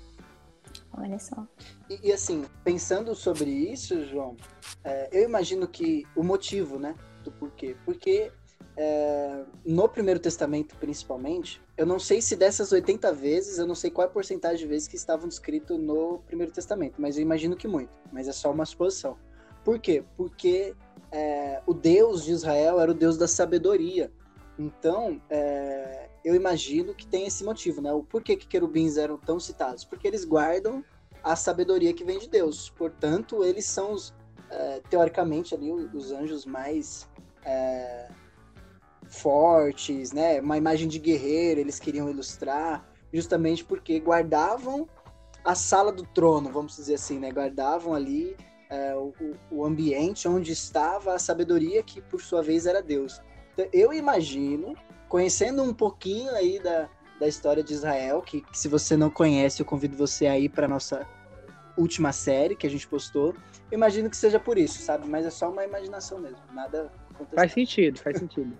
Olha 0.97 1.19
só. 1.19 1.47
E, 1.89 2.09
e 2.09 2.11
assim, 2.11 2.45
pensando 2.63 3.15
sobre 3.15 3.49
isso, 3.49 4.03
João, 4.05 4.35
é, 4.83 5.09
eu 5.11 5.23
imagino 5.23 5.67
que 5.67 6.05
o 6.15 6.23
motivo, 6.23 6.79
né, 6.79 6.95
do 7.23 7.31
porquê. 7.31 7.75
Porque 7.85 8.31
é, 8.75 9.43
no 9.65 9.87
Primeiro 9.87 10.19
Testamento, 10.19 10.75
principalmente, 10.77 11.61
eu 11.77 11.85
não 11.85 11.99
sei 11.99 12.21
se 12.21 12.35
dessas 12.35 12.71
80 12.71 13.13
vezes, 13.13 13.57
eu 13.57 13.67
não 13.67 13.75
sei 13.75 13.91
qual 13.91 14.07
é 14.07 14.09
a 14.09 14.13
porcentagem 14.13 14.59
de 14.59 14.67
vezes 14.67 14.87
que 14.87 14.95
estavam 14.95 15.27
escrito 15.27 15.77
no 15.77 16.19
Primeiro 16.19 16.51
Testamento, 16.51 16.95
mas 16.97 17.17
eu 17.17 17.21
imagino 17.21 17.55
que 17.55 17.67
muito. 17.67 17.91
Mas 18.11 18.27
é 18.27 18.31
só 18.31 18.51
uma 18.51 18.65
suposição. 18.65 19.17
Por 19.63 19.79
quê? 19.79 20.03
Porque 20.15 20.73
é, 21.11 21.61
o 21.65 21.73
Deus 21.73 22.23
de 22.23 22.31
Israel 22.31 22.79
era 22.79 22.91
o 22.91 22.93
Deus 22.93 23.17
da 23.17 23.27
sabedoria. 23.27 24.11
Então, 24.59 25.21
é, 25.29 26.09
eu 26.23 26.35
imagino 26.35 26.93
que 26.93 27.07
tem 27.07 27.25
esse 27.25 27.45
motivo, 27.45 27.81
né? 27.81 27.93
O 27.93 28.03
porquê 28.03 28.35
que 28.35 28.45
querubins 28.45 28.97
eram 28.97 29.17
tão 29.17 29.39
citados? 29.39 29.85
Porque 29.85 30.05
eles 30.05 30.25
guardam 30.25 30.83
a 31.23 31.33
sabedoria 31.33 31.93
que 31.93 32.03
vem 32.03 32.19
de 32.19 32.27
Deus. 32.27 32.69
Portanto, 32.69 33.41
eles 33.45 33.65
são 33.65 33.93
os, 33.93 34.13
é, 34.49 34.81
teoricamente 34.89 35.55
ali 35.55 35.71
os 35.71 36.11
anjos 36.11 36.45
mais 36.45 37.07
é, 37.45 38.09
fortes, 39.07 40.11
né? 40.11 40.41
Uma 40.41 40.57
imagem 40.57 40.89
de 40.89 40.99
guerreiro, 40.99 41.61
eles 41.61 41.79
queriam 41.79 42.09
ilustrar, 42.09 42.85
justamente 43.13 43.63
porque 43.63 43.97
guardavam 43.97 44.89
a 45.45 45.55
sala 45.55 45.89
do 45.89 46.03
trono, 46.03 46.51
vamos 46.51 46.75
dizer 46.75 46.95
assim, 46.95 47.17
né? 47.17 47.31
Guardavam 47.31 47.93
ali 47.93 48.35
é, 48.69 48.93
o, 48.93 49.13
o 49.49 49.63
ambiente 49.63 50.27
onde 50.27 50.51
estava 50.51 51.13
a 51.13 51.19
sabedoria 51.19 51.81
que, 51.81 52.01
por 52.01 52.21
sua 52.21 52.43
vez, 52.43 52.65
era 52.65 52.81
Deus. 52.81 53.21
Então, 53.59 53.67
eu 53.73 53.91
imagino, 53.91 54.73
conhecendo 55.09 55.61
um 55.61 55.73
pouquinho 55.73 56.31
aí 56.31 56.59
da, 56.59 56.87
da 57.19 57.27
história 57.27 57.61
de 57.61 57.73
Israel, 57.73 58.21
que, 58.21 58.39
que 58.39 58.57
se 58.57 58.69
você 58.69 58.95
não 58.95 59.09
conhece, 59.09 59.61
eu 59.61 59.65
convido 59.65 59.97
você 59.97 60.27
a 60.27 60.39
ir 60.39 60.47
para 60.47 60.65
nossa 60.65 61.05
última 61.77 62.13
série 62.13 62.55
que 62.55 62.65
a 62.65 62.69
gente 62.69 62.87
postou. 62.87 63.35
Eu 63.69 63.77
imagino 63.77 64.09
que 64.09 64.15
seja 64.15 64.39
por 64.39 64.57
isso, 64.57 64.81
sabe? 64.81 65.07
Mas 65.09 65.25
é 65.25 65.29
só 65.29 65.49
uma 65.49 65.65
imaginação 65.65 66.19
mesmo, 66.19 66.39
nada 66.53 66.89
Faz 67.35 67.51
sentido, 67.51 67.99
faz 67.99 68.17
sentido. 68.17 68.57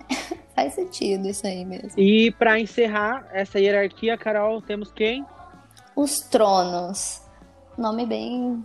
faz 0.56 0.72
sentido 0.72 1.28
isso 1.28 1.46
aí 1.46 1.62
mesmo. 1.62 1.92
E 1.98 2.30
para 2.32 2.58
encerrar 2.58 3.28
essa 3.32 3.60
hierarquia, 3.60 4.16
Carol, 4.16 4.62
temos 4.62 4.90
quem? 4.90 5.26
Os 5.94 6.20
tronos. 6.20 7.20
Nome 7.76 8.06
bem 8.06 8.64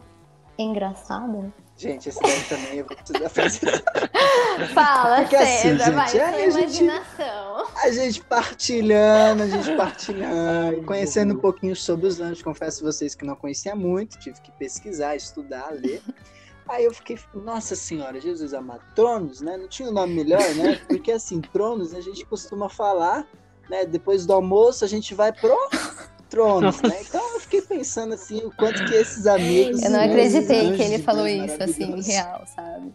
engraçado. 0.57 1.53
Gente, 1.83 2.07
esse 2.07 2.21
daí 2.21 2.43
também 2.43 2.77
eu 2.77 2.85
vou 2.85 2.95
precisar 2.95 3.27
fazer. 3.27 3.83
Fala, 4.73 5.21
Porque 5.21 5.37
César, 5.37 5.47
assim, 5.47 5.69
gente, 5.77 5.91
vai, 5.91 6.19
a 6.21 6.47
imaginação. 6.47 7.57
Gente, 7.57 7.77
a 7.83 7.91
gente 7.91 8.23
partilhando, 8.23 9.43
a 9.43 9.47
gente 9.47 9.71
partilhando, 9.75 10.77
Ai, 10.77 10.83
conhecendo 10.85 11.33
um 11.33 11.39
pouquinho 11.39 11.75
sobre 11.75 12.07
os 12.07 12.21
anjos. 12.21 12.41
Confesso 12.41 12.81
a 12.81 12.89
vocês 12.89 13.13
que 13.13 13.25
não 13.25 13.35
conhecia 13.35 13.75
muito, 13.75 14.17
tive 14.17 14.39
que 14.39 14.49
pesquisar, 14.53 15.17
estudar, 15.17 15.73
ler. 15.73 16.01
Aí 16.69 16.85
eu 16.85 16.93
fiquei, 16.93 17.19
nossa 17.33 17.75
senhora, 17.75 18.17
Jesus 18.21 18.53
amado, 18.53 18.81
Tronos, 18.95 19.41
né? 19.41 19.57
Não 19.57 19.67
tinha 19.67 19.89
um 19.89 19.91
nome 19.91 20.13
melhor, 20.13 20.55
né? 20.55 20.79
Porque 20.87 21.11
assim, 21.11 21.41
Tronos 21.41 21.93
a 21.93 21.99
gente 21.99 22.25
costuma 22.25 22.69
falar, 22.69 23.27
né? 23.69 23.85
Depois 23.85 24.25
do 24.25 24.31
almoço 24.31 24.85
a 24.85 24.87
gente 24.87 25.13
vai 25.13 25.33
pro 25.33 25.57
tronos, 26.33 26.81
né? 26.81 26.97
Então 26.99 27.33
eu 27.35 27.39
fiquei 27.41 27.61
pensando 27.61 28.15
assim, 28.15 28.39
o 28.39 28.51
quanto 28.51 28.83
que 28.85 28.95
esses 28.95 29.27
amigos. 29.27 29.83
Eu 29.83 29.91
não 29.91 30.01
acreditei 30.01 30.75
que 30.75 30.81
ele 30.81 30.97
falou 31.03 31.27
isso, 31.27 31.61
assim, 31.61 32.01
real, 32.01 32.43
sabe? 32.55 32.91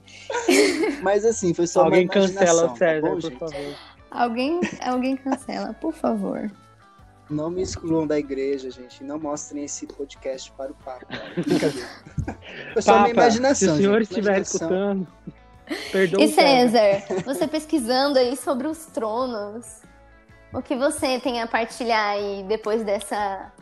Mas 1.02 1.24
assim, 1.24 1.54
foi 1.54 1.68
só 1.68 1.84
Alguém 1.84 2.04
uma 2.04 2.12
cancela 2.12 2.64
o 2.64 2.68
tá 2.70 2.76
César, 2.76 3.00
tá 3.00 3.08
bom, 3.08 3.12
por 3.14 3.22
gente? 3.22 3.38
favor. 3.38 3.74
Alguém, 4.10 4.60
alguém 4.84 5.16
cancela, 5.16 5.72
por 5.74 5.92
favor. 5.92 6.50
Não 7.30 7.48
me 7.48 7.62
excluam 7.62 8.06
da 8.06 8.18
igreja, 8.18 8.70
gente. 8.70 9.04
Não 9.04 9.20
mostrem 9.20 9.64
esse 9.64 9.86
podcast 9.86 10.50
para 10.52 10.72
o 10.72 10.74
Papa. 10.74 11.06
Foi 12.72 12.82
só 12.82 12.92
Papa, 12.92 13.02
minha 13.04 13.12
imaginação. 13.12 13.68
Se 13.68 13.74
o 13.74 13.76
senhor 13.76 14.00
gente. 14.00 14.10
estiver 14.10 14.40
escutando, 14.40 15.06
perdoa 15.92 16.24
E. 16.24 16.28
César, 16.32 17.22
você 17.24 17.46
pesquisando 17.46 18.18
aí 18.18 18.34
sobre 18.36 18.66
os 18.66 18.86
tronos, 18.86 19.82
o 20.52 20.62
que 20.62 20.76
você 20.76 21.20
tem 21.20 21.40
a 21.40 21.46
partilhar 21.46 22.10
aí 22.10 22.44
depois 22.48 22.84
dessa 22.84 23.52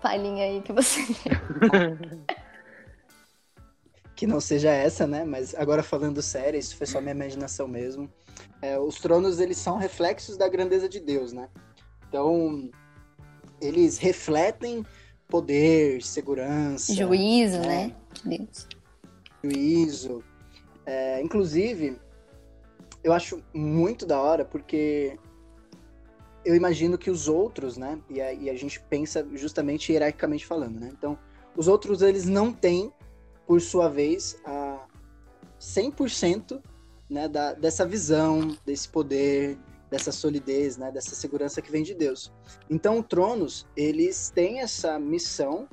palhinha 0.00 0.44
aí 0.44 0.62
que 0.62 0.72
você 0.72 1.00
que 4.14 4.26
não 4.26 4.40
seja 4.40 4.70
essa, 4.70 5.06
né? 5.06 5.24
Mas 5.24 5.54
agora 5.54 5.82
falando 5.82 6.22
sério, 6.22 6.58
isso 6.58 6.76
foi 6.76 6.86
só 6.86 7.00
minha 7.00 7.14
imaginação 7.14 7.66
mesmo. 7.66 8.10
É, 8.62 8.78
os 8.78 8.96
tronos, 8.96 9.40
eles 9.40 9.58
são 9.58 9.76
reflexos 9.76 10.36
da 10.36 10.48
grandeza 10.48 10.88
de 10.88 11.00
Deus, 11.00 11.32
né? 11.32 11.48
Então, 12.08 12.70
eles 13.60 13.98
refletem 13.98 14.84
poder, 15.28 16.02
segurança, 16.02 16.94
Juízo, 16.94 17.60
né? 17.60 17.94
Deus. 18.24 18.68
juízo. 19.42 20.24
É, 20.86 21.20
inclusive, 21.20 21.98
eu 23.02 23.12
acho 23.12 23.42
muito 23.52 24.06
da 24.06 24.20
hora, 24.20 24.44
porque 24.44 25.18
eu 26.44 26.54
imagino 26.54 26.98
que 26.98 27.10
os 27.10 27.28
outros, 27.28 27.76
né? 27.76 27.98
E 28.08 28.20
a, 28.20 28.32
e 28.32 28.50
a 28.50 28.54
gente 28.54 28.80
pensa 28.80 29.26
justamente 29.32 29.92
hierarquicamente 29.92 30.46
falando, 30.46 30.78
né? 30.78 30.90
Então, 30.92 31.18
os 31.56 31.68
outros, 31.68 32.02
eles 32.02 32.26
não 32.26 32.52
têm, 32.52 32.92
por 33.46 33.60
sua 33.60 33.88
vez, 33.88 34.38
a 34.44 34.86
100% 35.60 36.60
né, 37.08 37.28
da, 37.28 37.52
dessa 37.52 37.86
visão, 37.86 38.56
desse 38.64 38.88
poder, 38.88 39.58
dessa 39.90 40.12
solidez, 40.12 40.76
né? 40.76 40.90
Dessa 40.90 41.14
segurança 41.14 41.62
que 41.62 41.70
vem 41.70 41.82
de 41.82 41.94
Deus. 41.94 42.32
Então, 42.68 43.02
Tronos, 43.02 43.66
eles 43.76 44.30
têm 44.34 44.60
essa 44.60 44.98
missão 44.98 45.68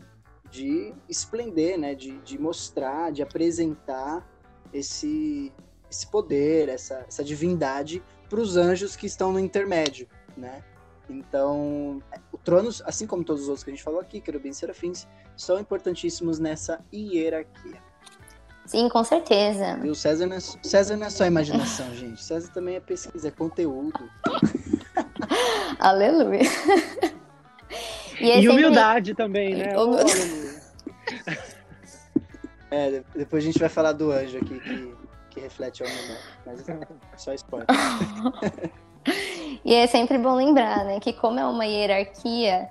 de 0.49 0.93
esplender, 1.09 1.77
né? 1.77 1.95
De, 1.95 2.17
de 2.19 2.39
mostrar, 2.39 3.11
de 3.11 3.21
apresentar 3.21 4.25
esse, 4.73 5.51
esse 5.89 6.07
poder, 6.07 6.69
essa, 6.69 7.05
essa 7.07 7.23
divindade 7.23 8.01
para 8.29 8.39
os 8.39 8.55
anjos 8.55 8.95
que 8.95 9.05
estão 9.05 9.33
no 9.33 9.39
intermédio, 9.39 10.07
né? 10.41 10.63
Então, 11.09 12.01
o 12.31 12.37
Tronos, 12.37 12.81
assim 12.85 13.05
como 13.07 13.23
todos 13.23 13.43
os 13.43 13.47
outros 13.49 13.63
que 13.63 13.69
a 13.71 13.73
gente 13.73 13.83
falou 13.83 13.99
aqui, 13.99 14.19
querubins 14.21 14.57
e 14.57 14.59
serafins, 14.59 15.07
são 15.35 15.59
importantíssimos 15.59 16.39
nessa 16.39 16.79
hierarquia. 16.93 17.81
Sim, 18.65 18.87
com 18.87 19.03
certeza. 19.03 19.79
E 19.83 19.89
o 19.89 19.95
César 19.95 20.25
não 20.27 20.37
é, 20.37 20.39
César 20.39 20.95
não 20.95 21.07
é 21.07 21.09
só 21.09 21.25
imaginação, 21.25 21.89
gente. 21.95 22.23
César 22.23 22.51
também 22.53 22.75
é 22.75 22.79
pesquisa, 22.79 23.27
é 23.27 23.31
conteúdo. 23.31 23.99
Aleluia. 25.79 26.41
E, 28.19 28.29
é 28.31 28.39
E 28.39 28.41
sempre- 28.43 28.49
humildade 28.49 29.13
também, 29.15 29.55
né? 29.55 29.73
Aleluia. 29.75 30.61
É, 32.69 32.89
de- 32.91 33.05
depois 33.15 33.43
a 33.43 33.45
gente 33.47 33.59
vai 33.59 33.67
falar 33.69 33.91
do 33.93 34.11
anjo 34.11 34.37
aqui 34.37 34.59
que, 34.59 34.95
que 35.31 35.39
reflete 35.41 35.83
a 35.83 35.87
humildade. 35.87 36.21
Mas 36.45 36.69
é 36.69 36.87
só 37.17 37.33
spoiler. 37.33 37.67
E 39.63 39.73
é 39.73 39.85
sempre 39.87 40.17
bom 40.17 40.35
lembrar, 40.35 40.83
né, 40.85 40.99
que 40.99 41.13
como 41.13 41.39
é 41.39 41.45
uma 41.45 41.65
hierarquia, 41.65 42.69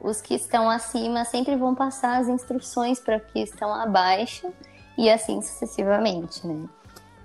os 0.00 0.20
que 0.20 0.34
estão 0.34 0.68
acima 0.68 1.24
sempre 1.24 1.56
vão 1.56 1.74
passar 1.74 2.20
as 2.20 2.28
instruções 2.28 3.00
para 3.00 3.16
os 3.16 3.22
que 3.32 3.40
estão 3.40 3.72
abaixo 3.72 4.52
e 4.96 5.10
assim 5.10 5.40
sucessivamente, 5.40 6.46
né? 6.46 6.68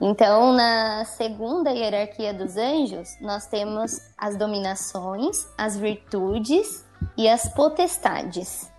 Então, 0.01 0.53
na 0.53 1.05
segunda 1.05 1.71
hierarquia 1.71 2.33
dos 2.33 2.57
anjos, 2.57 3.17
nós 3.21 3.47
temos 3.47 3.99
as 4.17 4.35
dominações, 4.35 5.47
as 5.57 5.77
virtudes 5.77 6.85
e 7.17 7.27
as 7.29 7.47
potestades. 7.53 8.71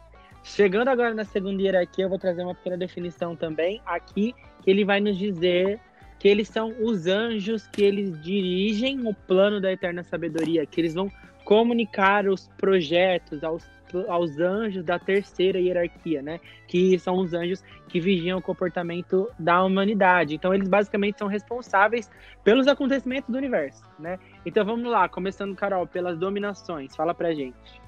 Chegando 0.42 0.88
agora 0.88 1.14
na 1.14 1.24
segunda 1.24 1.62
hierarquia, 1.62 2.04
eu 2.04 2.08
vou 2.08 2.18
trazer 2.18 2.42
uma 2.42 2.54
pequena 2.54 2.76
definição 2.76 3.34
também 3.34 3.80
aqui, 3.86 4.34
que 4.62 4.70
ele 4.70 4.84
vai 4.84 5.00
nos 5.00 5.16
dizer 5.16 5.80
que 6.24 6.28
eles 6.28 6.48
são 6.48 6.72
os 6.80 7.06
anjos 7.06 7.66
que 7.66 7.82
eles 7.82 8.18
dirigem 8.22 9.06
o 9.06 9.12
plano 9.12 9.60
da 9.60 9.70
eterna 9.70 10.02
sabedoria, 10.02 10.64
que 10.64 10.80
eles 10.80 10.94
vão 10.94 11.12
comunicar 11.44 12.26
os 12.26 12.48
projetos 12.56 13.44
aos, 13.44 13.62
aos 14.08 14.38
anjos 14.38 14.82
da 14.82 14.98
terceira 14.98 15.60
hierarquia, 15.60 16.22
né? 16.22 16.40
Que 16.66 16.98
são 16.98 17.18
os 17.18 17.34
anjos 17.34 17.62
que 17.90 18.00
vigiam 18.00 18.38
o 18.38 18.42
comportamento 18.42 19.30
da 19.38 19.62
humanidade. 19.62 20.34
Então, 20.34 20.54
eles 20.54 20.66
basicamente 20.66 21.18
são 21.18 21.28
responsáveis 21.28 22.10
pelos 22.42 22.66
acontecimentos 22.66 23.28
do 23.28 23.36
universo, 23.36 23.84
né? 23.98 24.18
Então, 24.46 24.64
vamos 24.64 24.90
lá, 24.90 25.06
começando, 25.10 25.54
Carol, 25.54 25.86
pelas 25.86 26.18
dominações. 26.18 26.96
Fala 26.96 27.12
pra 27.12 27.34
gente. 27.34 27.82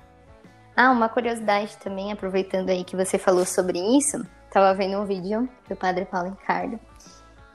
Ah, 0.76 0.90
uma 0.90 1.08
curiosidade 1.08 1.74
também, 1.78 2.12
aproveitando 2.12 2.68
aí 2.68 2.84
que 2.84 2.94
você 2.94 3.16
falou 3.16 3.46
sobre 3.46 3.78
isso, 3.96 4.22
tava 4.52 4.74
vendo 4.74 4.98
um 5.00 5.06
vídeo 5.06 5.48
do 5.66 5.74
Padre 5.74 6.04
Paulo 6.04 6.36
Ricardo. 6.38 6.78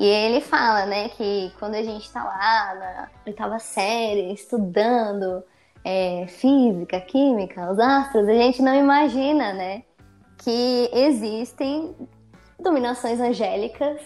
E 0.01 0.03
ele 0.03 0.41
fala, 0.41 0.87
né, 0.87 1.09
que 1.09 1.53
quando 1.59 1.75
a 1.75 1.83
gente 1.83 2.11
tá 2.11 2.23
lá 2.23 2.73
na 2.73 3.09
oitava 3.23 3.59
série, 3.59 4.33
estudando 4.33 5.43
é, 5.85 6.25
física, 6.25 6.99
química, 6.99 7.71
os 7.71 7.77
astros, 7.77 8.27
a 8.27 8.33
gente 8.33 8.63
não 8.63 8.73
imagina, 8.73 9.53
né, 9.53 9.83
que 10.39 10.89
existem 10.91 11.95
dominações 12.59 13.19
angélicas, 13.19 14.01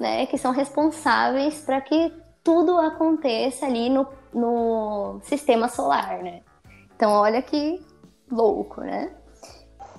né, 0.00 0.26
que 0.26 0.36
são 0.36 0.50
responsáveis 0.50 1.60
para 1.60 1.80
que 1.80 2.12
tudo 2.42 2.76
aconteça 2.80 3.66
ali 3.66 3.88
no, 3.88 4.04
no 4.34 5.20
sistema 5.22 5.68
solar, 5.68 6.24
né. 6.24 6.42
Então, 6.96 7.12
olha 7.12 7.40
que 7.40 7.80
louco, 8.28 8.80
né? 8.80 9.12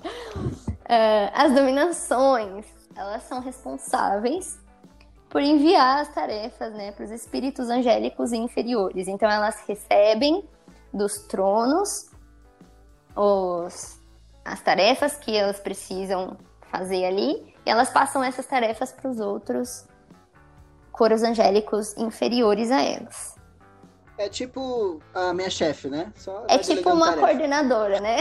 Uh, 0.04 1.32
as 1.32 1.54
dominações, 1.54 2.66
elas 2.94 3.22
são 3.22 3.40
responsáveis 3.40 4.67
por 5.28 5.42
enviar 5.42 6.00
as 6.00 6.08
tarefas 6.08 6.72
né, 6.72 6.92
para 6.92 7.04
os 7.04 7.10
espíritos 7.10 7.68
angélicos 7.68 8.32
inferiores. 8.32 9.08
Então, 9.08 9.30
elas 9.30 9.60
recebem 9.66 10.44
dos 10.92 11.18
tronos 11.26 12.10
os, 13.14 14.00
as 14.44 14.60
tarefas 14.62 15.16
que 15.16 15.36
elas 15.36 15.60
precisam 15.60 16.36
fazer 16.70 17.04
ali, 17.04 17.54
e 17.64 17.70
elas 17.70 17.90
passam 17.90 18.22
essas 18.22 18.46
tarefas 18.46 18.92
para 18.92 19.10
os 19.10 19.20
outros 19.20 19.86
coros 20.92 21.22
angélicos 21.22 21.96
inferiores 21.96 22.70
a 22.70 22.82
elas. 22.82 23.36
É 24.16 24.28
tipo 24.28 25.00
a 25.14 25.32
minha 25.32 25.48
chefe, 25.48 25.88
né? 25.88 26.12
Só 26.16 26.44
é 26.48 26.58
tipo 26.58 26.90
uma 26.90 27.06
tarefa. 27.06 27.26
coordenadora, 27.26 28.00
né? 28.00 28.16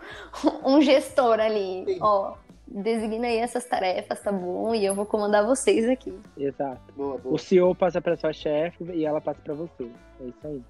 um 0.64 0.80
gestor 0.80 1.38
ali. 1.38 1.84
Sim. 1.84 1.98
Ó, 2.00 2.34
designa 2.66 3.26
aí 3.26 3.38
essas 3.38 3.64
tarefas, 3.64 4.20
tá 4.20 4.32
bom? 4.32 4.74
E 4.74 4.84
eu 4.84 4.94
vou 4.94 5.06
comandar 5.06 5.44
vocês 5.46 5.88
aqui. 5.88 6.18
Exato. 6.36 6.92
Boa, 6.94 7.18
boa. 7.18 7.34
O 7.34 7.38
CEO 7.38 7.74
passa 7.74 8.00
para 8.00 8.16
sua 8.16 8.32
chefe 8.32 8.84
e 8.92 9.04
ela 9.04 9.20
passa 9.20 9.40
para 9.42 9.54
você. 9.54 9.90
É 10.20 10.24
isso 10.24 10.46
aí. 10.46 10.62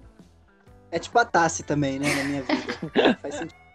É 0.91 0.99
tipo 0.99 1.17
a 1.19 1.25
Tassi 1.25 1.63
também, 1.63 1.99
né, 1.99 2.07
na 2.15 2.23
minha 2.23 2.41
vida. 2.43 3.17
Faz 3.21 3.35
sentido. 3.35 3.67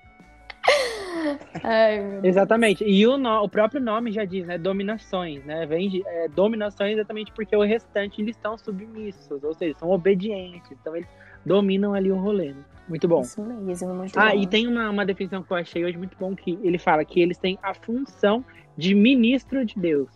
Ai, 1.62 2.20
exatamente. 2.22 2.84
E 2.84 3.06
o, 3.06 3.18
no, 3.18 3.42
o 3.42 3.48
próprio 3.48 3.80
nome 3.80 4.10
já 4.12 4.24
diz, 4.24 4.46
né? 4.46 4.56
Dominações, 4.56 5.44
né? 5.44 5.66
Vem 5.66 5.88
de, 5.88 6.02
é, 6.06 6.28
dominações 6.28 6.94
exatamente 6.94 7.32
porque 7.32 7.54
o 7.54 7.62
restante 7.62 8.20
eles 8.20 8.36
estão 8.36 8.56
submissos, 8.56 9.42
ou 9.42 9.54
seja, 9.54 9.78
são 9.78 9.90
obedientes. 9.90 10.72
Então 10.72 10.96
eles 10.96 11.08
dominam 11.44 11.94
ali 11.94 12.10
o 12.10 12.16
rolê. 12.16 12.52
Né? 12.52 12.64
Muito 12.88 13.06
bom. 13.06 13.22
Isso 13.22 13.40
mesmo, 13.42 13.94
muito 13.94 14.18
ah, 14.18 14.30
bom. 14.30 14.36
e 14.36 14.46
tem 14.46 14.66
uma, 14.66 14.90
uma 14.90 15.06
definição 15.06 15.42
que 15.42 15.52
eu 15.52 15.56
achei 15.56 15.84
hoje 15.84 15.96
muito 15.96 16.16
bom 16.18 16.34
que 16.34 16.58
ele 16.62 16.78
fala 16.78 17.04
que 17.04 17.20
eles 17.20 17.38
têm 17.38 17.58
a 17.62 17.74
função 17.74 18.44
de 18.76 18.94
ministro 18.94 19.64
de 19.64 19.78
Deus. 19.78 20.10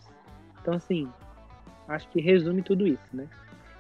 Então, 0.61 0.75
assim, 0.75 1.09
acho 1.89 2.09
que 2.09 2.21
resume 2.21 2.63
tudo 2.63 2.87
isso, 2.87 3.05
né? 3.13 3.29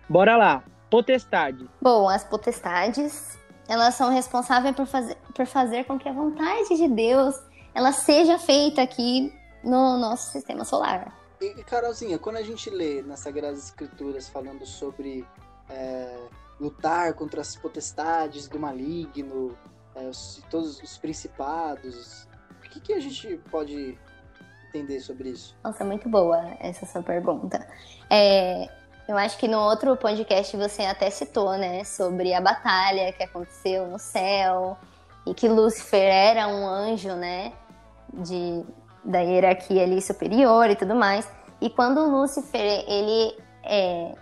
Bora 0.09 0.37
lá. 0.37 0.63
Potestade. 0.89 1.69
Bom, 1.83 2.09
as 2.09 2.23
potestades 2.23 3.37
elas 3.69 3.95
são 3.95 4.11
responsáveis 4.11 4.75
por 4.75 4.87
fazer, 4.87 5.17
por 5.35 5.47
fazer 5.47 5.85
com 5.85 5.99
que 5.99 6.09
a 6.09 6.13
vontade 6.13 6.77
de 6.77 6.89
Deus 6.89 7.35
ela 7.75 7.93
seja 7.93 8.39
feita 8.39 8.81
aqui 8.83 9.33
no 9.63 9.99
nosso 9.99 10.31
sistema 10.31 10.65
solar. 10.65 11.13
E, 11.41 11.63
Carolzinha, 11.65 12.19
quando 12.19 12.37
a 12.37 12.43
gente 12.43 12.71
lê 12.71 13.03
nas 13.03 13.21
Sagradas 13.21 13.65
Escrituras 13.65 14.29
falando 14.29 14.65
sobre 14.65 15.27
é, 15.69 16.17
lutar 16.61 17.15
contra 17.15 17.41
as 17.41 17.57
potestades 17.57 18.49
do 18.49 18.59
maligno, 18.59 19.57
é, 19.95 20.09
os, 20.09 20.43
todos 20.51 20.81
os 20.81 20.99
principados, 20.99 22.27
o 22.59 22.69
que, 22.69 22.81
que 22.81 22.93
a 22.93 23.01
gente 23.01 23.37
pode 23.51 23.99
entender 24.69 25.01
sobre 25.01 25.31
isso? 25.31 25.57
Nossa, 25.63 25.85
muito 25.85 26.09
boa 26.09 26.57
essa 26.61 26.85
sua 26.87 27.03
pergunta. 27.03 27.67
É, 28.11 28.69
eu 29.09 29.17
acho 29.17 29.39
que 29.39 29.49
no 29.49 29.59
outro 29.59 29.97
podcast 29.97 30.57
você 30.57 30.83
até 30.83 31.11
citou, 31.11 31.57
né, 31.57 31.85
sobre 31.85 32.35
a 32.35 32.41
batalha 32.41 33.13
que 33.13 33.23
aconteceu 33.23 33.87
no 33.87 33.99
céu 33.99 34.77
e 35.27 35.35
que 35.35 35.49
Lúcifer 35.49 36.13
era 36.13 36.49
um 36.49 36.67
anjo, 36.67 37.15
né, 37.15 37.53
de 38.13 38.65
da 39.05 39.21
hierarquia 39.21 39.85
ali 39.85 40.03
superior 40.03 40.69
e 40.69 40.77
tudo 40.77 40.95
mais. 40.95 41.31
E 41.61 41.71
quando 41.71 42.05
Lúcifer, 42.11 42.85
ele 42.89 43.39
é 43.63 44.15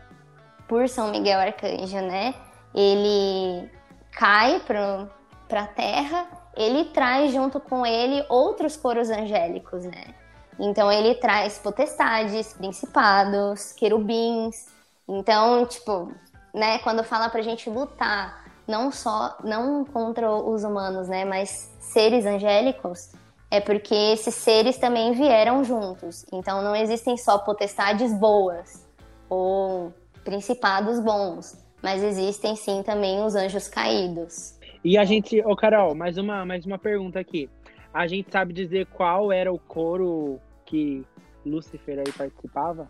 por 0.68 0.88
São 0.88 1.10
Miguel 1.10 1.40
Arcanjo, 1.40 2.00
né, 2.00 2.34
ele 2.74 3.70
cai 4.12 4.60
para 4.60 5.08
a 5.50 5.66
terra, 5.66 6.26
ele 6.56 6.86
traz 6.86 7.32
junto 7.32 7.60
com 7.60 7.84
ele 7.84 8.24
outros 8.28 8.76
coros 8.76 9.10
angélicos, 9.10 9.84
né? 9.84 10.14
Então 10.58 10.90
ele 10.90 11.16
traz 11.16 11.58
potestades, 11.58 12.52
principados, 12.52 13.72
querubins, 13.72 14.66
então, 15.08 15.66
tipo, 15.66 16.12
né, 16.52 16.78
quando 16.78 17.04
fala 17.04 17.28
pra 17.28 17.42
gente 17.42 17.68
lutar, 17.68 18.44
não 18.66 18.90
só, 18.90 19.36
não 19.44 19.84
contra 19.84 20.30
os 20.30 20.64
humanos, 20.64 21.08
né, 21.08 21.24
mas 21.24 21.70
seres 21.80 22.24
angélicos, 22.24 23.12
é 23.50 23.60
porque 23.60 23.94
esses 23.94 24.34
seres 24.34 24.78
também 24.78 25.12
vieram 25.12 25.62
juntos. 25.62 26.24
Então 26.32 26.62
não 26.62 26.74
existem 26.74 27.16
só 27.16 27.38
potestades 27.38 28.12
boas 28.12 28.84
ou 29.28 29.92
principados 30.24 30.98
bons, 31.00 31.56
mas 31.82 32.02
existem 32.02 32.56
sim 32.56 32.82
também 32.82 33.22
os 33.22 33.34
anjos 33.34 33.68
caídos. 33.68 34.58
E 34.82 34.98
a 34.98 35.04
gente, 35.04 35.40
ô 35.42 35.52
oh 35.52 35.56
Carol, 35.56 35.94
mais 35.94 36.18
uma, 36.18 36.44
mais 36.44 36.66
uma 36.66 36.78
pergunta 36.78 37.20
aqui. 37.20 37.48
A 37.92 38.06
gente 38.06 38.30
sabe 38.30 38.52
dizer 38.52 38.86
qual 38.86 39.30
era 39.30 39.52
o 39.52 39.58
coro 39.58 40.40
que 40.64 41.06
Lúcifer 41.46 41.98
aí 41.98 42.12
participava? 42.12 42.88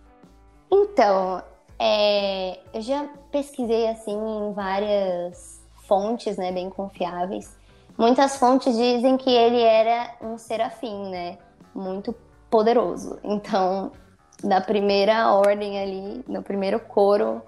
Então, 0.73 1.42
é, 1.79 2.59
eu 2.73 2.81
já 2.81 3.09
pesquisei 3.31 3.88
assim 3.88 4.12
em 4.12 4.53
várias 4.53 5.62
fontes, 5.87 6.37
né, 6.37 6.51
bem 6.51 6.70
confiáveis. 6.70 7.57
Muitas 7.99 8.38
fontes 8.38 8.77
dizem 8.77 9.16
que 9.16 9.31
ele 9.31 9.61
era 9.61 10.16
um 10.20 10.38
serafim, 10.38 11.11
né, 11.11 11.38
muito 11.75 12.14
poderoso. 12.51 13.18
Então, 13.23 13.92
da 14.42 14.61
primeira 14.61 15.33
ordem 15.33 15.81
ali, 15.81 16.25
no 16.29 16.42
primeiro 16.42 16.81
coro. 16.81 17.42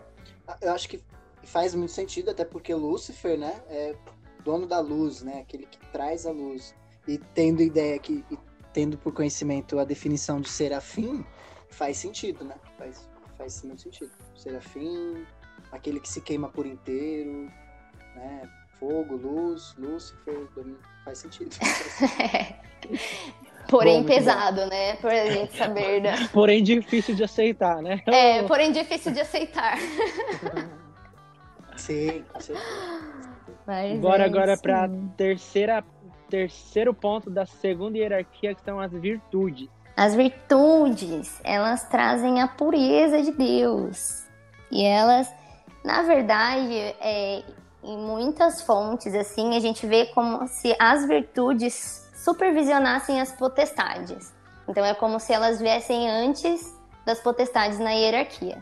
Eu 0.60 0.72
acho 0.72 0.88
que 0.88 1.02
faz 1.42 1.74
muito 1.74 1.92
sentido, 1.92 2.30
até 2.30 2.44
porque 2.44 2.74
Lúcifer, 2.74 3.38
né, 3.38 3.60
é 3.68 3.94
dono 4.44 4.66
da 4.66 4.80
luz, 4.80 5.22
né, 5.22 5.40
aquele 5.40 5.66
que 5.66 5.78
traz 5.90 6.26
a 6.26 6.30
luz. 6.30 6.74
E 7.06 7.18
tendo 7.18 7.62
ideia 7.62 7.98
que, 7.98 8.24
tendo 8.72 8.98
por 8.98 9.12
conhecimento 9.12 9.78
a 9.78 9.84
definição 9.84 10.40
de 10.40 10.48
serafim, 10.48 11.24
faz 11.70 11.98
sentido, 11.98 12.44
né? 12.44 12.56
Faz, 12.76 13.08
faz 13.38 13.62
muito 13.62 13.82
sentido. 13.82 14.10
Serafim, 14.34 15.24
aquele 15.70 16.00
que 16.00 16.08
se 16.08 16.20
queima 16.20 16.48
por 16.48 16.66
inteiro, 16.66 17.48
né? 18.14 18.50
Fogo, 18.78 19.16
luz, 19.16 19.74
Lúcifer, 19.78 20.48
faz 21.04 21.18
sentido. 21.18 21.56
porém 23.68 24.02
bom, 24.02 24.08
pesado, 24.08 24.62
bom. 24.62 24.68
né? 24.68 24.94
Por 24.96 25.10
a 25.10 25.30
gente 25.30 25.56
saber. 25.56 26.02
Da... 26.02 26.14
Porém 26.32 26.62
difícil 26.62 27.14
de 27.14 27.24
aceitar, 27.24 27.82
né? 27.82 28.00
É, 28.06 28.42
porém 28.42 28.72
difícil 28.72 29.12
de 29.12 29.20
aceitar. 29.20 29.78
Sim, 31.76 32.24
sim. 32.40 32.54
Mas 33.66 34.00
Bora 34.00 34.22
é 34.22 34.26
agora 34.26 34.56
para 34.56 34.88
terceira 35.14 35.84
terceiro 36.28 36.92
ponto 36.92 37.30
da 37.30 37.46
segunda 37.46 37.96
hierarquia 37.98 38.54
que 38.54 38.62
são 38.62 38.80
as 38.80 38.90
virtudes. 38.92 39.68
As 39.96 40.14
virtudes, 40.14 41.40
elas 41.44 41.88
trazem 41.88 42.42
a 42.42 42.48
pureza 42.48 43.22
de 43.22 43.32
Deus. 43.32 44.24
E 44.70 44.84
elas, 44.84 45.32
na 45.84 46.02
verdade, 46.02 46.74
é, 47.00 47.42
em 47.82 47.96
muitas 47.96 48.60
fontes, 48.60 49.14
assim, 49.14 49.56
a 49.56 49.60
gente 49.60 49.86
vê 49.86 50.06
como 50.06 50.46
se 50.48 50.74
as 50.78 51.06
virtudes 51.06 52.05
supervisionassem 52.26 53.20
as 53.20 53.30
potestades. 53.30 54.34
Então 54.68 54.84
é 54.84 54.94
como 54.94 55.20
se 55.20 55.32
elas 55.32 55.60
viessem 55.60 56.10
antes 56.10 56.76
das 57.04 57.20
potestades 57.20 57.78
na 57.78 57.92
hierarquia. 57.92 58.58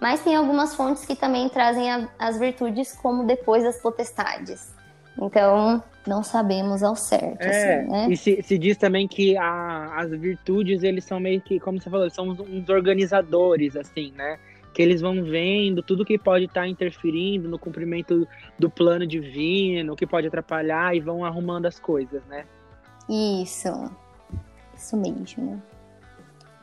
Mas 0.00 0.24
tem 0.24 0.34
algumas 0.34 0.74
fontes 0.74 1.04
que 1.04 1.14
também 1.14 1.50
trazem 1.50 1.90
a, 1.90 2.08
as 2.18 2.38
virtudes 2.38 2.92
como 2.92 3.26
depois 3.26 3.62
das 3.62 3.78
potestades. 3.82 4.74
Então, 5.20 5.82
não 6.06 6.22
sabemos 6.22 6.82
ao 6.82 6.94
certo. 6.96 7.42
É, 7.42 7.80
assim, 7.80 7.90
né? 7.90 8.08
E 8.08 8.16
se, 8.16 8.42
se, 8.42 8.56
diz 8.56 8.76
também 8.78 9.06
que 9.06 9.36
a, 9.36 9.96
as 9.96 10.10
virtudes, 10.12 10.82
eles 10.82 11.04
são 11.04 11.20
meio 11.20 11.40
que, 11.42 11.60
como 11.60 11.80
você 11.80 11.90
falou, 11.90 12.08
são 12.08 12.28
uns, 12.28 12.40
uns 12.40 12.68
organizadores, 12.68 13.76
assim, 13.76 14.12
né? 14.16 14.38
Que 14.72 14.80
eles 14.80 15.00
vão 15.00 15.24
vendo 15.24 15.82
tudo 15.82 16.04
que 16.04 16.16
pode 16.16 16.44
estar 16.44 16.62
tá 16.62 16.68
interferindo 16.68 17.48
no 17.48 17.58
cumprimento 17.58 18.26
do 18.56 18.70
plano 18.70 19.04
divino, 19.04 19.96
que 19.96 20.06
pode 20.06 20.28
atrapalhar 20.28 20.94
e 20.94 21.00
vão 21.00 21.24
arrumando 21.24 21.66
as 21.66 21.80
coisas, 21.80 22.24
né? 22.26 22.46
Isso. 23.08 23.90
Isso 24.76 24.96
mesmo. 24.96 25.62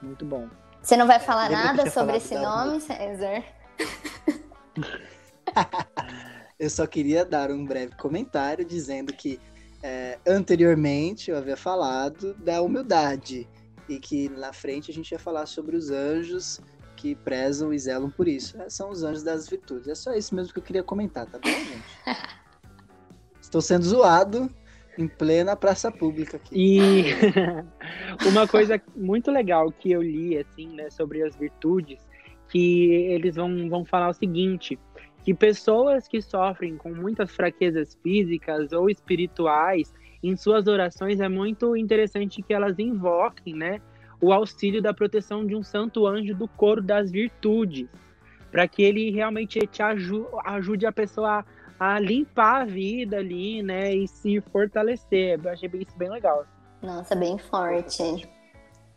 Muito 0.01 0.25
bom. 0.25 0.47
Você 0.81 0.95
não 0.95 1.07
vai 1.07 1.19
falar 1.19 1.49
nada 1.49 1.89
sobre 1.89 2.17
esse 2.17 2.35
nome, 2.35 2.79
César? 2.79 3.43
Eu 6.57 6.69
só 6.69 6.87
queria 6.87 7.25
dar 7.25 7.51
um 7.51 7.65
breve 7.65 7.95
comentário 7.95 8.63
dizendo 8.63 9.11
que 9.11 9.39
é, 9.83 10.17
anteriormente 10.25 11.29
eu 11.29 11.37
havia 11.37 11.57
falado 11.57 12.33
da 12.35 12.61
humildade 12.61 13.47
e 13.89 13.99
que 13.99 14.29
na 14.29 14.53
frente 14.53 14.89
a 14.89 14.93
gente 14.93 15.11
ia 15.11 15.19
falar 15.19 15.45
sobre 15.45 15.75
os 15.75 15.91
anjos 15.91 16.61
que 16.95 17.13
prezam 17.13 17.73
e 17.73 17.77
zelam 17.77 18.09
por 18.09 18.27
isso. 18.27 18.59
É, 18.61 18.69
são 18.69 18.89
os 18.89 19.03
anjos 19.03 19.21
das 19.21 19.49
virtudes. 19.49 19.89
É 19.89 19.95
só 19.95 20.13
isso 20.13 20.33
mesmo 20.33 20.53
que 20.53 20.59
eu 20.59 20.63
queria 20.63 20.81
comentar, 20.81 21.25
tá 21.25 21.37
bom, 21.37 21.49
gente? 21.49 21.83
Estou 23.41 23.61
sendo 23.61 23.85
zoado 23.85 24.49
em 24.97 25.07
plena 25.07 25.55
praça 25.55 25.91
pública 25.91 26.37
aqui. 26.37 26.79
E 26.79 27.03
uma 28.29 28.47
coisa 28.47 28.81
muito 28.95 29.31
legal 29.31 29.71
que 29.71 29.91
eu 29.91 30.01
li 30.01 30.37
assim, 30.37 30.69
né, 30.75 30.89
sobre 30.89 31.23
as 31.23 31.35
virtudes, 31.35 31.99
que 32.49 32.91
eles 32.91 33.35
vão, 33.35 33.69
vão 33.69 33.85
falar 33.85 34.09
o 34.09 34.13
seguinte, 34.13 34.79
que 35.23 35.33
pessoas 35.33 36.07
que 36.07 36.21
sofrem 36.21 36.77
com 36.77 36.93
muitas 36.93 37.31
fraquezas 37.31 37.97
físicas 38.01 38.71
ou 38.71 38.89
espirituais 38.89 39.93
em 40.23 40.35
suas 40.35 40.67
orações 40.67 41.19
é 41.19 41.29
muito 41.29 41.75
interessante 41.75 42.41
que 42.41 42.53
elas 42.53 42.79
invoquem, 42.79 43.53
né, 43.53 43.81
o 44.21 44.31
auxílio 44.31 44.81
da 44.81 44.93
proteção 44.93 45.45
de 45.45 45.55
um 45.55 45.63
santo 45.63 46.07
anjo 46.07 46.33
do 46.33 46.47
coro 46.47 46.81
das 46.81 47.11
virtudes, 47.11 47.87
para 48.51 48.67
que 48.67 48.81
ele 48.81 49.11
realmente 49.11 49.59
te 49.67 49.83
ajude, 49.83 50.27
ajude 50.45 50.85
a 50.85 50.91
pessoa 50.91 51.39
a, 51.39 51.45
a, 51.79 51.99
limpar 51.99 52.61
a 52.61 52.65
vida 52.65 53.17
ali, 53.17 53.61
né, 53.61 53.93
e 53.93 54.07
se 54.07 54.41
fortalecer. 54.51 55.39
Eu 55.43 55.51
achei 55.51 55.69
isso 55.73 55.97
bem 55.97 56.09
legal. 56.09 56.45
Nossa, 56.81 57.15
bem 57.15 57.37
forte. 57.37 58.27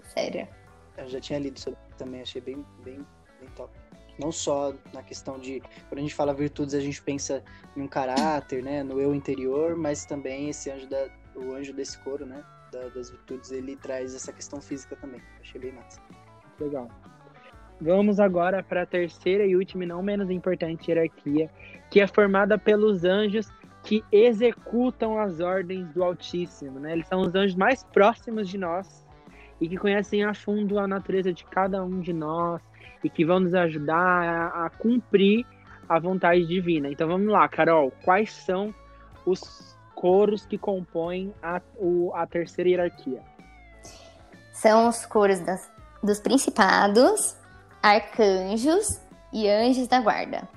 Sério. 0.03 0.49
Eu 0.97 1.09
já 1.09 1.21
tinha 1.21 1.39
lido 1.39 1.59
sobre 1.59 1.79
também, 1.97 2.23
achei 2.23 2.41
bem, 2.41 2.65
bem, 2.85 3.05
bem 3.41 3.49
top. 3.57 3.73
Não 4.19 4.33
só 4.33 4.75
na 4.93 5.03
questão 5.03 5.39
de, 5.39 5.61
quando 5.89 5.99
a 5.99 6.03
gente 6.03 6.15
fala 6.15 6.35
virtudes, 6.35 6.75
a 6.75 6.81
gente 6.81 7.01
pensa 7.01 7.43
em 7.77 7.83
um 7.83 7.89
caráter, 7.89 8.63
né, 8.63 8.83
no 8.83 9.01
eu 9.01 9.15
interior, 9.15 9.77
mas 9.77 10.05
também 10.05 10.49
esse 10.49 10.71
anjo 10.71 10.89
da, 10.89 11.09
o 11.37 11.53
anjo 11.53 11.73
desse 11.73 11.97
coro, 11.99 12.27
né, 12.27 12.45
da, 12.73 12.89
das 12.89 13.11
virtudes, 13.11 13.51
ele 13.53 13.77
traz 13.77 14.15
essa 14.15 14.33
questão 14.33 14.61
física 14.61 14.97
também. 14.97 15.23
Achei 15.41 15.61
bem 15.61 15.73
massa. 15.73 16.01
Legal. 16.59 16.89
Vamos 17.81 18.19
agora 18.19 18.63
para 18.63 18.83
a 18.83 18.87
terceira 18.87 19.47
e 19.47 19.55
última 19.55 19.85
e 19.85 19.87
não 19.87 20.03
menos 20.03 20.31
importante 20.31 20.91
hierarquia, 20.91 21.49
que 21.91 22.01
é 22.01 22.07
formada 22.07 22.59
pelos 22.59 23.05
anjos 23.05 23.49
que 23.85 24.05
executam 24.11 25.19
as 25.19 25.41
ordens 25.41 25.89
do 25.93 26.03
Altíssimo, 26.03 26.81
né? 26.81 26.93
Eles 26.93 27.07
são 27.07 27.21
os 27.21 27.35
anjos 27.35 27.55
mais 27.55 27.85
próximos 27.85 28.49
de 28.49 28.59
nós 28.59 29.07
e 29.61 29.69
que 29.69 29.77
conhecem 29.77 30.25
a 30.25 30.35
fundo 30.35 30.79
a 30.79 30.87
natureza 30.87 31.33
de 31.33 31.45
cada 31.45 31.83
um 31.83 32.01
de 32.01 32.13
nós 32.13 32.61
e 33.03 33.09
que 33.09 33.25
vão 33.25 33.41
nos 33.41 33.55
ajudar 33.55 33.97
a, 33.97 34.67
a 34.67 34.71
cumprir 34.71 35.47
a 35.89 35.99
vontade 35.99 36.45
divina. 36.47 36.89
Então 36.89 37.09
vamos 37.09 37.29
lá, 37.29 37.49
Carol, 37.49 37.93
quais 38.05 38.33
são 38.33 38.75
os 39.25 39.77
coros 39.95 40.45
que 40.45 40.59
compõem 40.59 41.33
a, 41.43 41.61
o, 41.77 42.13
a 42.15 42.27
terceira 42.27 42.69
hierarquia? 42.71 43.23
São 44.53 44.89
os 44.89 45.07
coros 45.07 45.41
das, 45.41 45.71
dos 46.03 46.19
principados, 46.19 47.38
arcanjos 47.89 49.01
e 49.33 49.49
anjos 49.49 49.87
da 49.87 50.01
guarda. 50.01 50.49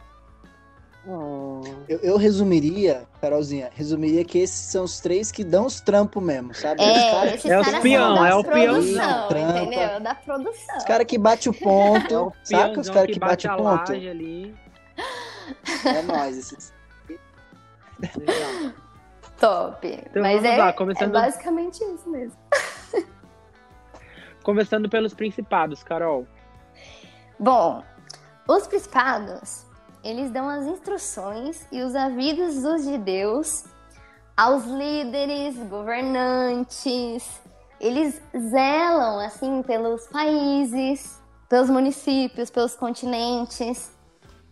Oh. 1.08 1.62
Eu, 1.89 1.98
eu, 2.00 2.17
resumiria, 2.17 3.08
Carolzinha, 3.20 3.72
resumiria 3.74 4.24
que 4.24 4.38
esses 4.38 4.72
são 4.72 4.84
os 4.84 5.00
três 5.00 5.32
que 5.32 5.44
dão 5.44 5.65
os 5.65 5.82
trampos 5.82 6.22
mesmo, 6.22 6.54
sabe? 6.54 6.84
É, 6.84 7.36
os 7.36 7.46
é 7.46 7.60
o 7.60 7.82
peão, 7.82 8.24
é 8.26 8.36
o 8.36 8.44
peão. 8.44 8.80
Entendeu? 8.80 10.00
Da 10.00 10.13
produção. 10.13 10.78
Os 10.78 10.84
caras 10.84 11.08
que 11.08 11.17
bate 11.17 11.50
o 11.50 11.54
ponto, 11.54 12.13
é 12.13 12.20
o 12.20 12.32
saca? 12.44 12.80
Os 12.80 12.89
caras 12.89 13.08
que, 13.08 13.13
que 13.13 13.20
bate, 13.20 13.48
bate 13.48 13.62
o 13.62 13.63
ponto. 13.63 13.91
Ali. 13.91 14.56
É 15.86 16.02
nóis, 16.04 16.38
esses. 16.38 16.74
Top. 19.39 19.88
Então, 19.88 20.22
Mas 20.22 20.44
é, 20.44 20.58
lá, 20.58 20.72
começando... 20.72 21.15
é 21.15 21.22
basicamente 21.22 21.84
isso 21.84 22.10
mesmo. 22.10 22.38
Começando 24.44 24.88
pelos 24.88 25.15
principados, 25.15 25.84
Carol. 25.84 26.28
Bom, 27.41 27.82
os 28.47 28.67
principados, 28.67 29.65
eles 30.04 30.30
dão 30.30 30.47
as 30.47 30.63
instruções 30.63 31.65
e 31.71 31.82
os 31.82 31.95
avisos 31.95 32.62
dos 32.62 32.84
de 32.84 32.99
Deus 32.99 33.65
aos 34.38 34.63
líderes, 34.65 35.58
governantes. 35.67 37.41
Eles 37.80 38.21
zelam, 38.38 39.19
assim, 39.21 39.63
pelos 39.63 40.06
países, 40.06 41.19
pelos 41.49 41.67
municípios, 41.67 42.51
pelos 42.51 42.75
continentes. 42.75 43.89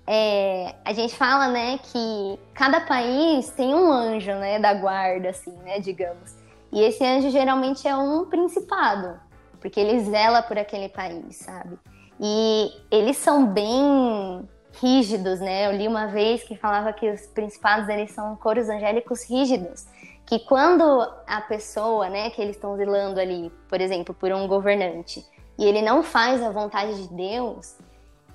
É, 0.08 0.74
a 0.84 0.92
gente 0.92 1.16
fala, 1.16 1.48
né, 1.48 1.78
que 1.78 2.40
cada 2.56 2.82
país 2.82 3.52
tem 3.52 3.72
um 3.72 3.92
anjo, 3.92 4.32
né, 4.32 4.58
da 4.58 4.74
guarda, 4.74 5.30
assim, 5.30 5.56
né, 5.58 5.80
digamos. 5.80 6.36
E 6.72 6.82
esse 6.82 7.06
anjo 7.06 7.30
geralmente 7.30 7.88
é 7.88 7.96
um 7.96 8.26
principado, 8.26 9.20
porque 9.62 9.80
ele 9.80 10.00
zela 10.00 10.42
por 10.42 10.58
aquele 10.58 10.90
país, 10.90 11.36
sabe? 11.36 11.78
E 12.20 12.72
eles 12.92 13.18
são 13.18 13.48
bem 13.48 14.48
rígidos, 14.82 15.40
né? 15.40 15.68
Eu 15.68 15.72
li 15.72 15.88
uma 15.88 16.08
vez 16.08 16.44
que 16.44 16.56
falava 16.56 16.94
que 16.94 17.10
os 17.10 17.26
principados 17.28 17.90
eles 17.90 18.12
são 18.12 18.36
coros 18.36 18.70
angélicos 18.70 19.24
rígidos, 19.24 19.88
que 20.26 20.40
quando 20.40 20.84
a 21.26 21.42
pessoa, 21.42 22.10
né, 22.10 22.30
que 22.30 22.42
eles 22.42 22.56
estão 22.56 22.76
zelando 22.76 23.20
ali, 23.20 23.52
por 23.68 23.82
exemplo, 23.82 24.14
por 24.14 24.32
um 24.32 24.48
governante, 24.48 25.26
e 25.58 25.66
ele 25.66 25.82
não 25.82 26.04
faz 26.04 26.44
a 26.44 26.52
vontade 26.52 27.08
de 27.08 27.14
Deus, 27.14 27.78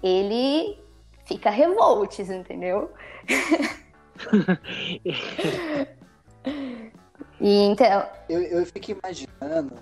ele 0.03 0.79
fica 1.25 1.51
revoltes, 1.51 2.29
entendeu? 2.29 2.91
e 7.41 7.65
então. 7.65 8.07
Eu, 8.29 8.43
eu 8.43 8.67
fico 8.67 8.91
imaginando 8.91 9.73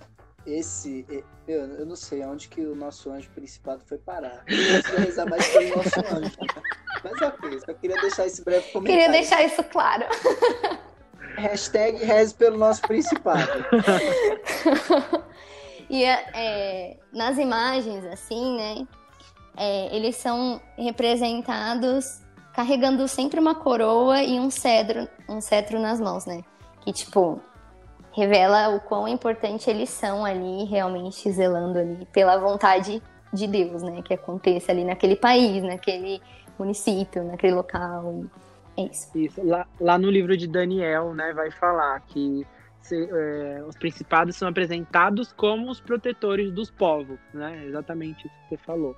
esse. 0.47 1.07
Eu, 1.47 1.61
eu 1.75 1.87
não 1.87 1.97
sei 1.97 2.25
onde 2.25 2.49
que 2.49 2.61
o 2.61 2.75
nosso 2.75 3.11
anjo 3.11 3.29
principado 3.31 3.83
foi 3.85 3.99
parar. 3.99 4.43
Eu 4.47 4.83
preciso 4.83 4.97
rezar 4.97 5.29
mais 5.29 5.47
pelo 5.49 5.77
nosso 5.77 6.01
anjo. 6.15 6.37
Mas 7.05 7.23
ok, 7.23 7.61
só 7.61 7.75
queria 7.75 8.01
deixar 8.01 8.27
esse 8.27 8.45
breve 8.45 8.71
comentário. 8.71 9.01
Queria 9.01 9.21
deixar 9.21 9.43
isso 9.45 9.63
claro. 9.65 10.05
Hashtag 11.37 12.05
reze 12.05 12.35
pelo 12.35 12.59
nosso 12.59 12.83
principado. 12.83 13.51
e 15.89 16.05
é, 16.05 16.99
nas 17.13 17.39
imagens, 17.39 18.05
assim, 18.05 18.57
né? 18.57 18.87
é, 19.57 19.95
eles 19.95 20.17
são 20.17 20.61
representados 20.77 22.21
carregando 22.55 23.07
sempre 23.09 23.41
uma 23.41 23.55
coroa 23.55 24.23
e 24.23 24.39
um 24.39 24.51
cedro, 24.51 25.09
um 25.29 25.41
cetro 25.41 25.79
nas 25.79 26.01
mãos, 26.01 26.27
né? 26.27 26.43
Que, 26.83 26.93
tipo, 26.93 27.41
revela 28.13 28.69
o 28.71 28.81
quão 28.81 29.09
importante 29.09 29.69
eles 29.69 29.89
são 29.89 30.25
ali, 30.25 30.65
realmente 30.65 31.31
zelando 31.31 31.79
ali 31.79 32.07
pela 32.13 32.39
vontade 32.39 33.03
de 33.33 33.47
Deus, 33.47 33.83
né? 33.83 34.03
Que 34.03 34.15
aconteça 34.15 34.71
ali 34.73 34.85
naquele 34.85 35.17
país, 35.17 35.63
naquele 35.63 36.21
município, 36.59 37.25
naquele 37.25 37.55
local. 37.55 38.25
É 38.77 38.83
isso. 38.85 39.17
Isso. 39.17 39.45
Lá, 39.45 39.67
lá 39.81 39.99
no 39.99 40.11
livro 40.11 40.37
de 40.37 40.47
Daniel, 40.47 41.15
né, 41.15 41.33
vai 41.33 41.51
falar 41.51 42.01
que 42.01 42.47
se, 42.81 43.09
é, 43.11 43.63
os 43.67 43.77
principados 43.77 44.37
são 44.37 44.49
apresentados 44.49 45.33
como 45.33 45.71
os 45.71 45.81
protetores 45.81 46.53
dos 46.53 46.71
povos, 46.71 47.19
né? 47.33 47.65
Exatamente 47.67 48.27
isso 48.27 48.35
que 48.43 48.49
você 48.51 48.57
falou. 48.59 48.97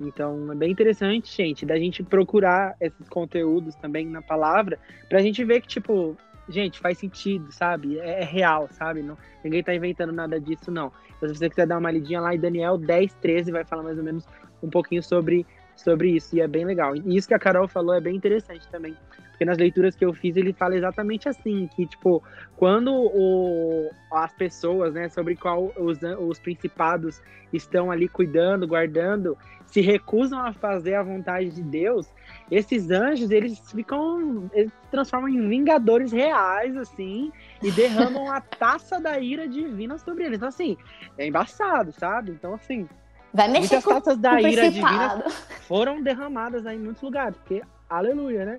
Então 0.00 0.52
é 0.52 0.54
bem 0.54 0.70
interessante, 0.70 1.34
gente, 1.34 1.64
da 1.64 1.78
gente 1.78 2.02
procurar 2.02 2.76
esses 2.80 3.08
conteúdos 3.08 3.74
também 3.76 4.06
na 4.06 4.20
palavra, 4.20 4.78
pra 5.08 5.20
gente 5.20 5.42
ver 5.44 5.60
que, 5.60 5.68
tipo, 5.68 6.16
gente, 6.48 6.80
faz 6.80 6.98
sentido, 6.98 7.50
sabe? 7.52 7.98
É, 7.98 8.22
é 8.22 8.24
real, 8.24 8.68
sabe? 8.70 9.02
Não, 9.02 9.16
ninguém 9.42 9.62
tá 9.62 9.74
inventando 9.74 10.12
nada 10.12 10.40
disso, 10.40 10.70
não. 10.70 10.92
Então, 11.16 11.28
se 11.28 11.36
você 11.36 11.48
quiser 11.48 11.66
dar 11.66 11.78
uma 11.78 11.90
lidinha 11.90 12.20
lá 12.20 12.34
em 12.34 12.38
Daniel 12.38 12.78
10, 12.78 13.14
13, 13.14 13.52
vai 13.52 13.64
falar 13.64 13.82
mais 13.82 13.98
ou 13.98 14.04
menos 14.04 14.26
um 14.62 14.70
pouquinho 14.70 15.02
sobre, 15.02 15.46
sobre 15.74 16.10
isso. 16.10 16.36
E 16.36 16.40
é 16.40 16.48
bem 16.48 16.64
legal. 16.64 16.94
E 16.94 17.16
isso 17.16 17.28
que 17.28 17.34
a 17.34 17.38
Carol 17.38 17.68
falou 17.68 17.94
é 17.94 18.00
bem 18.00 18.16
interessante 18.16 18.68
também. 18.68 18.96
Porque 19.36 19.44
nas 19.44 19.58
leituras 19.58 19.94
que 19.94 20.02
eu 20.02 20.14
fiz, 20.14 20.34
ele 20.34 20.54
fala 20.54 20.76
exatamente 20.76 21.28
assim, 21.28 21.68
que, 21.76 21.84
tipo, 21.84 22.22
quando 22.56 22.90
o, 22.90 23.90
as 24.10 24.32
pessoas, 24.32 24.94
né, 24.94 25.10
sobre 25.10 25.36
qual 25.36 25.70
os, 25.76 25.98
os 26.18 26.38
principados 26.38 27.22
estão 27.52 27.90
ali 27.90 28.08
cuidando, 28.08 28.66
guardando, 28.66 29.36
se 29.66 29.82
recusam 29.82 30.40
a 30.40 30.54
fazer 30.54 30.94
a 30.94 31.02
vontade 31.02 31.50
de 31.50 31.62
Deus, 31.62 32.08
esses 32.50 32.90
anjos, 32.90 33.30
eles 33.30 33.60
ficam, 33.70 34.50
eles 34.54 34.72
se 34.72 34.90
transformam 34.90 35.28
em 35.28 35.46
vingadores 35.46 36.12
reais, 36.12 36.74
assim, 36.74 37.30
e 37.62 37.70
derramam 37.70 38.32
a 38.32 38.40
taça 38.58 38.98
da 38.98 39.18
ira 39.18 39.46
divina 39.46 39.98
sobre 39.98 40.24
eles. 40.24 40.38
Então, 40.38 40.48
assim, 40.48 40.78
é 41.18 41.26
embaçado, 41.26 41.92
sabe? 41.92 42.30
Então, 42.30 42.54
assim, 42.54 42.88
Vai 43.34 43.48
mexer 43.48 43.74
muitas 43.74 43.84
com, 43.84 43.90
taças 44.00 44.16
da 44.16 44.40
ira 44.40 44.70
divina 44.70 45.24
foram 45.68 46.02
derramadas 46.02 46.64
aí 46.66 46.78
em 46.78 46.80
muitos 46.80 47.02
lugares, 47.02 47.36
porque, 47.36 47.60
aleluia, 47.86 48.46
né? 48.46 48.58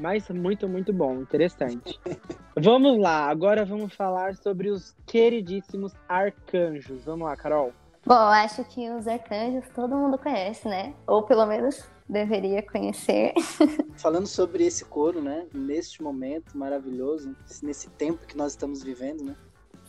Mas 0.00 0.26
muito, 0.30 0.66
muito 0.66 0.94
bom, 0.94 1.20
interessante. 1.20 2.00
vamos 2.58 2.98
lá, 2.98 3.28
agora 3.28 3.66
vamos 3.66 3.94
falar 3.94 4.34
sobre 4.34 4.70
os 4.70 4.96
queridíssimos 5.06 5.92
arcanjos. 6.08 7.04
Vamos 7.04 7.28
lá, 7.28 7.36
Carol. 7.36 7.70
Bom, 8.06 8.14
acho 8.14 8.64
que 8.64 8.88
os 8.90 9.06
arcanjos 9.06 9.68
todo 9.74 9.94
mundo 9.94 10.16
conhece, 10.16 10.66
né? 10.66 10.94
Ou 11.06 11.22
pelo 11.22 11.44
menos 11.44 11.86
deveria 12.08 12.62
conhecer. 12.62 13.34
Falando 13.98 14.26
sobre 14.26 14.64
esse 14.64 14.86
coro, 14.86 15.20
né? 15.20 15.46
Neste 15.52 16.02
momento 16.02 16.56
maravilhoso, 16.56 17.36
nesse 17.62 17.90
tempo 17.90 18.26
que 18.26 18.38
nós 18.38 18.52
estamos 18.52 18.82
vivendo, 18.82 19.22
né? 19.22 19.36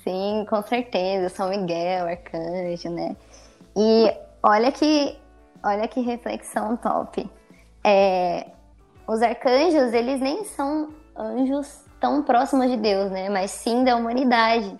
Sim, 0.03 0.45
com 0.49 0.61
certeza. 0.61 1.29
São 1.29 1.49
Miguel, 1.49 2.05
arcanjo, 2.05 2.89
né? 2.89 3.15
E 3.77 4.13
olha 4.43 4.73
que, 4.73 5.17
olha 5.63 5.87
que 5.87 6.01
reflexão 6.01 6.75
top. 6.75 7.29
É, 7.81 8.51
os 9.07 9.21
arcanjos, 9.21 9.93
eles 9.93 10.19
nem 10.19 10.43
são 10.45 10.89
anjos 11.15 11.83
tão 11.99 12.23
próximos 12.23 12.69
de 12.69 12.77
Deus, 12.77 13.11
né? 13.11 13.29
Mas 13.29 13.51
sim 13.51 13.83
da 13.83 13.95
humanidade. 13.95 14.77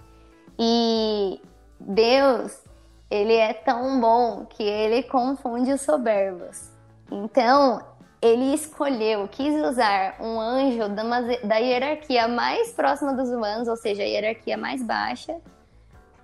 E 0.58 1.40
Deus, 1.80 2.64
ele 3.10 3.36
é 3.36 3.54
tão 3.54 4.00
bom 4.00 4.46
que 4.46 4.64
ele 4.64 5.04
confunde 5.04 5.72
os 5.72 5.82
soberbos. 5.82 6.72
Então, 7.12 7.82
ele 8.22 8.54
escolheu, 8.54 9.28
quis 9.28 9.54
usar 9.64 10.16
um 10.20 10.40
anjo 10.40 10.84
da, 11.44 11.58
hierarquia 11.58 12.28
mais 12.28 12.72
próxima 12.72 13.14
dos 13.14 13.30
humanos, 13.30 13.68
ou 13.68 13.76
seja, 13.76 14.04
a 14.04 14.06
hierarquia 14.06 14.56
mais 14.56 14.84
baixa, 14.84 15.36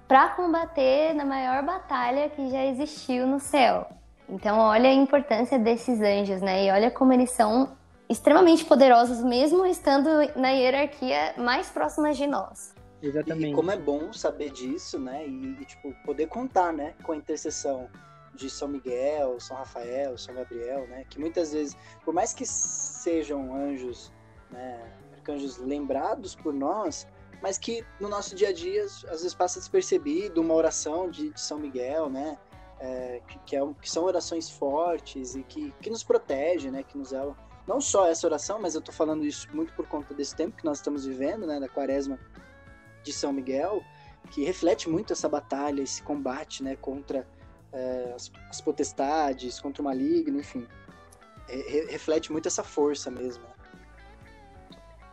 para 0.07 0.29
combater 0.29 1.13
na 1.13 1.25
maior 1.25 1.63
batalha 1.63 2.29
que 2.29 2.49
já 2.49 2.65
existiu 2.65 3.25
no 3.27 3.39
céu. 3.39 3.87
Então, 4.29 4.59
olha 4.59 4.89
a 4.89 4.93
importância 4.93 5.57
desses 5.57 5.99
anjos, 5.99 6.41
né? 6.41 6.65
E 6.65 6.71
olha 6.71 6.91
como 6.91 7.11
eles 7.11 7.31
são 7.31 7.69
extremamente 8.09 8.63
poderosos, 8.65 9.23
mesmo 9.23 9.65
estando 9.65 10.09
na 10.35 10.49
hierarquia 10.49 11.33
mais 11.37 11.69
próxima 11.69 12.13
de 12.13 12.25
nós. 12.25 12.73
Exatamente. 13.01 13.51
E 13.51 13.53
como 13.53 13.71
é 13.71 13.77
bom 13.77 14.11
saber 14.11 14.51
disso, 14.51 14.99
né? 14.99 15.27
E, 15.27 15.57
e, 15.61 15.65
tipo, 15.65 15.93
poder 16.03 16.27
contar, 16.27 16.73
né, 16.73 16.95
com 17.03 17.11
a 17.11 17.15
intercessão 17.15 17.89
de 18.33 18.49
São 18.49 18.67
Miguel, 18.67 19.39
São 19.39 19.57
Rafael, 19.57 20.17
São 20.17 20.33
Gabriel, 20.33 20.87
né? 20.87 21.05
Que 21.09 21.19
muitas 21.19 21.51
vezes, 21.51 21.77
por 22.03 22.13
mais 22.13 22.33
que 22.33 22.45
sejam 22.45 23.55
anjos, 23.55 24.11
né, 24.49 24.91
arcanjos 25.13 25.57
lembrados 25.57 26.35
por 26.35 26.53
nós, 26.53 27.07
mas 27.41 27.57
que 27.57 27.85
no 27.99 28.09
nosso 28.09 28.35
dia 28.35 28.49
a 28.49 28.53
dia 28.53 28.83
às 28.83 29.01
vezes 29.03 29.33
passa 29.33 29.59
despercebido 29.59 30.41
uma 30.41 30.53
oração 30.53 31.09
de, 31.09 31.29
de 31.29 31.41
São 31.41 31.59
Miguel, 31.59 32.09
né? 32.09 32.37
É, 32.79 33.21
que, 33.27 33.39
que, 33.39 33.55
é, 33.55 33.59
que, 33.81 33.89
são 33.89 34.03
orações 34.03 34.51
fortes 34.51 35.35
e 35.35 35.41
que, 35.41 35.73
que 35.81 35.89
nos 35.89 36.03
protege, 36.03 36.69
né? 36.69 36.83
Que 36.83 36.95
nos 36.95 37.09
dá 37.09 37.35
não 37.67 37.81
só 37.81 38.07
essa 38.07 38.25
oração, 38.25 38.59
mas 38.61 38.75
eu 38.75 38.79
estou 38.79 38.93
falando 38.93 39.25
isso 39.25 39.47
muito 39.53 39.73
por 39.73 39.87
conta 39.87 40.13
desse 40.13 40.35
tempo 40.35 40.55
que 40.55 40.63
nós 40.63 40.77
estamos 40.77 41.05
vivendo, 41.05 41.45
né? 41.45 41.59
Da 41.59 41.67
Quaresma 41.67 42.17
de 43.03 43.11
São 43.11 43.33
Miguel, 43.33 43.83
que 44.31 44.43
reflete 44.43 44.89
muito 44.89 45.13
essa 45.13 45.27
batalha, 45.27 45.81
esse 45.81 46.01
combate, 46.01 46.63
né? 46.63 46.75
Contra 46.77 47.27
é, 47.73 48.13
as, 48.15 48.31
as, 48.49 48.61
potestades, 48.61 49.59
contra 49.59 49.81
o 49.81 49.85
maligno, 49.85 50.39
enfim. 50.39 50.65
É, 51.49 51.87
reflete 51.91 52.31
muito 52.31 52.47
essa 52.47 52.63
força 52.63 53.11
mesmo. 53.11 53.43
Né? 53.43 53.49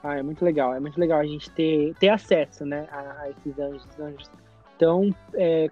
Ah, 0.03 0.19
é 0.19 0.23
muito 0.23 0.45
legal. 0.45 0.75
É 0.75 0.81
muito 0.81 0.99
legal 0.99 1.21
a 1.21 1.27
gente 1.27 1.51
ter, 1.51 1.95
ter 1.95 2.11
acesso, 2.11 2.65
né, 2.65 2.87
a, 2.91 3.23
a 3.23 3.31
esses 3.31 3.59
anjos, 3.59 3.89
anjos 3.99 4.31
tão, 4.79 5.15
é, 5.35 5.69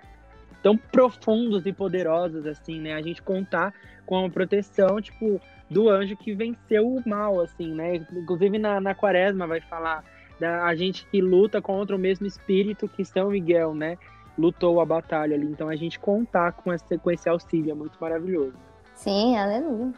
tão 0.62 0.76
profundos 0.76 1.66
e 1.66 1.72
poderosos, 1.72 2.46
assim, 2.46 2.80
né? 2.80 2.94
A 2.94 3.02
gente 3.02 3.22
contar 3.22 3.74
com 4.06 4.24
a 4.24 4.30
proteção, 4.30 5.00
tipo, 5.00 5.40
do 5.72 5.88
anjo 5.88 6.16
que 6.16 6.34
venceu 6.34 6.86
o 6.86 7.02
mal, 7.08 7.40
assim, 7.40 7.72
né? 7.72 7.96
Inclusive 8.12 8.58
na, 8.58 8.80
na 8.80 8.94
quaresma 8.94 9.46
vai 9.46 9.60
falar 9.60 10.04
da 10.38 10.64
a 10.64 10.74
gente 10.74 11.06
que 11.06 11.20
luta 11.20 11.62
contra 11.62 11.94
o 11.94 11.98
mesmo 11.98 12.26
espírito 12.26 12.88
que 12.88 13.04
São 13.04 13.30
Miguel, 13.30 13.74
né? 13.74 13.96
Lutou 14.38 14.80
a 14.80 14.84
batalha 14.84 15.34
ali. 15.34 15.46
Então 15.46 15.68
a 15.68 15.76
gente 15.76 15.98
contar 15.98 16.52
com 16.52 16.72
esse, 16.72 16.98
com 16.98 17.10
esse 17.10 17.28
auxílio 17.28 17.70
é 17.70 17.74
muito 17.74 17.96
maravilhoso. 18.00 18.54
Sim, 18.94 19.36
aleluia. 19.36 19.92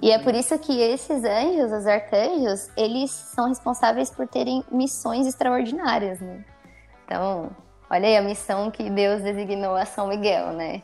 E 0.00 0.12
é 0.12 0.18
por 0.18 0.34
isso 0.34 0.56
que 0.60 0.80
esses 0.80 1.24
anjos, 1.24 1.72
os 1.72 1.86
arcanjos, 1.86 2.70
eles 2.76 3.10
são 3.10 3.48
responsáveis 3.48 4.10
por 4.10 4.28
terem 4.28 4.62
missões 4.70 5.26
extraordinárias, 5.26 6.20
né? 6.20 6.44
Então, 7.04 7.50
olha 7.90 8.06
aí 8.06 8.16
a 8.16 8.22
missão 8.22 8.70
que 8.70 8.88
Deus 8.88 9.22
designou 9.22 9.74
a 9.74 9.84
São 9.84 10.06
Miguel, 10.06 10.52
né? 10.52 10.82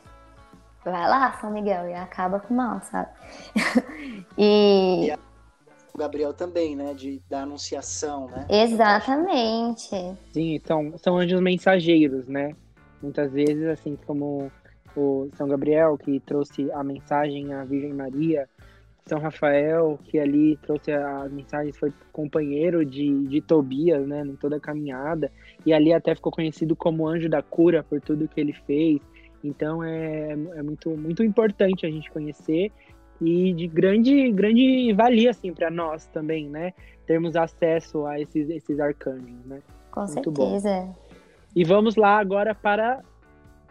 Vai 0.85 1.09
lá, 1.09 1.31
São 1.41 1.51
Miguel, 1.51 1.89
e 1.89 1.93
acaba 1.95 2.39
com 2.39 2.53
o 2.53 2.57
mal, 2.57 2.79
sabe? 2.81 3.09
e... 4.37 5.07
e 5.07 5.13
o 5.93 5.97
Gabriel 5.97 6.31
também, 6.31 6.75
né? 6.75 6.93
De, 6.93 7.21
da 7.27 7.41
anunciação, 7.41 8.27
né? 8.27 8.45
Exatamente. 8.49 9.89
Sim, 10.31 10.61
são, 10.63 10.95
são 10.97 11.17
anjos 11.17 11.41
mensageiros, 11.41 12.27
né? 12.27 12.55
Muitas 13.01 13.31
vezes, 13.31 13.65
assim 13.65 13.97
como 14.05 14.51
o 14.95 15.27
São 15.33 15.47
Gabriel, 15.47 15.97
que 15.97 16.19
trouxe 16.19 16.71
a 16.71 16.83
mensagem 16.83 17.51
à 17.51 17.63
Virgem 17.63 17.93
Maria, 17.93 18.47
são 19.07 19.19
Rafael, 19.19 19.99
que 20.05 20.17
ali 20.17 20.57
trouxe 20.57 20.91
as 20.91 21.31
mensagens, 21.31 21.77
foi 21.77 21.93
companheiro 22.11 22.83
de, 22.83 23.27
de 23.27 23.39
Tobias, 23.39 24.05
né, 24.07 24.21
em 24.21 24.35
toda 24.35 24.57
a 24.57 24.59
caminhada, 24.59 25.31
e 25.65 25.73
ali 25.73 25.93
até 25.93 26.15
ficou 26.15 26.31
conhecido 26.31 26.75
como 26.75 27.07
anjo 27.07 27.29
da 27.29 27.41
cura 27.41 27.83
por 27.83 28.01
tudo 28.01 28.27
que 28.27 28.39
ele 28.39 28.53
fez. 28.53 28.99
Então 29.47 29.83
é, 29.83 30.31
é 30.31 30.63
muito, 30.63 30.89
muito 30.91 31.23
importante 31.23 31.85
a 31.85 31.89
gente 31.89 32.09
conhecer 32.11 32.71
e 33.21 33.53
de 33.53 33.67
grande, 33.67 34.31
grande 34.31 34.91
valia 34.93 35.31
assim 35.31 35.53
para 35.53 35.71
nós 35.71 36.05
também, 36.07 36.49
né, 36.49 36.73
termos 37.05 37.35
acesso 37.35 38.05
a 38.05 38.19
esses, 38.19 38.49
esses 38.49 38.79
arcanjos, 38.79 39.45
né? 39.45 39.61
Com 39.91 40.01
muito 40.01 40.13
certeza. 40.13 40.69
Bom. 40.69 40.95
E 41.55 41.63
vamos 41.63 41.95
lá 41.95 42.17
agora 42.17 42.53
para 42.53 43.01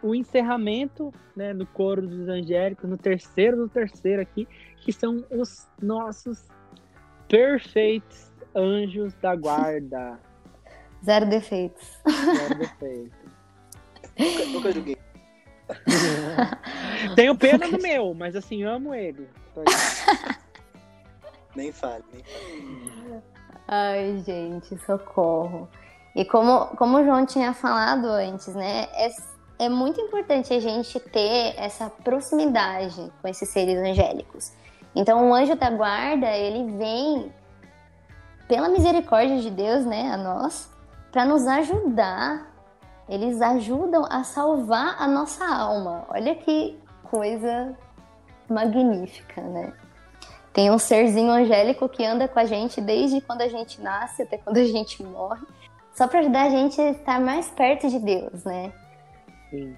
o 0.01 0.15
encerramento 0.15 1.13
né, 1.35 1.53
do 1.53 1.65
coro 1.67 2.01
dos 2.01 2.27
angélicos, 2.27 2.89
no 2.89 2.97
terceiro 2.97 3.57
do 3.57 3.69
terceiro 3.69 4.21
aqui, 4.21 4.47
que 4.77 4.91
são 4.91 5.23
os 5.29 5.67
nossos 5.81 6.47
perfeitos 7.27 8.31
anjos 8.55 9.13
da 9.15 9.35
guarda. 9.35 10.19
Zero 11.03 11.27
defeitos. 11.27 11.99
Zero 12.07 12.55
defeitos. 12.57 13.19
nunca, 14.17 14.45
nunca 14.45 14.71
joguei. 14.71 15.04
Tenho 17.15 17.35
pena 17.35 17.67
do 17.67 17.81
meu, 17.81 18.13
mas 18.13 18.35
assim, 18.35 18.63
amo 18.63 18.93
ele. 18.93 19.29
nem 21.55 21.71
fale, 21.71 22.03
nem 22.13 22.23
fale. 22.23 23.23
Ai, 23.67 24.23
gente, 24.25 24.77
socorro. 24.85 25.67
E 26.15 26.23
como, 26.23 26.67
como 26.77 26.97
o 26.97 27.03
João 27.03 27.25
tinha 27.25 27.53
falado 27.53 28.05
antes, 28.05 28.53
né? 28.53 28.87
É, 28.93 29.09
é 29.59 29.69
muito 29.69 29.99
importante 29.99 30.53
a 30.53 30.59
gente 30.59 30.99
ter 30.99 31.55
essa 31.57 31.89
proximidade 31.89 33.11
com 33.21 33.27
esses 33.27 33.49
seres 33.49 33.77
angélicos. 33.77 34.51
Então, 34.95 35.29
o 35.29 35.33
anjo 35.33 35.55
da 35.55 35.69
guarda, 35.69 36.27
ele 36.27 36.77
vem 36.77 37.33
pela 38.47 38.69
misericórdia 38.69 39.39
de 39.39 39.49
Deus, 39.49 39.85
né, 39.85 40.11
a 40.11 40.17
nós, 40.17 40.69
para 41.11 41.25
nos 41.25 41.45
ajudar. 41.45 42.54
Eles 43.07 43.41
ajudam 43.41 44.05
a 44.09 44.23
salvar 44.23 44.95
a 44.99 45.07
nossa 45.07 45.45
alma. 45.45 46.05
Olha 46.09 46.35
que 46.35 46.77
coisa 47.03 47.77
magnífica, 48.49 49.41
né? 49.41 49.73
Tem 50.51 50.71
um 50.71 50.79
serzinho 50.79 51.31
angélico 51.31 51.89
que 51.89 52.05
anda 52.05 52.27
com 52.27 52.39
a 52.39 52.45
gente 52.45 52.79
desde 52.79 53.21
quando 53.21 53.41
a 53.41 53.47
gente 53.47 53.81
nasce 53.81 54.23
até 54.23 54.37
quando 54.37 54.57
a 54.57 54.63
gente 54.63 55.03
morre, 55.03 55.45
só 55.93 56.07
para 56.07 56.19
ajudar 56.19 56.43
a 56.43 56.49
gente 56.49 56.79
a 56.79 56.91
estar 56.91 57.19
mais 57.19 57.49
perto 57.49 57.89
de 57.89 57.99
Deus, 57.99 58.43
né? 58.45 58.71
Sim. 59.49 59.75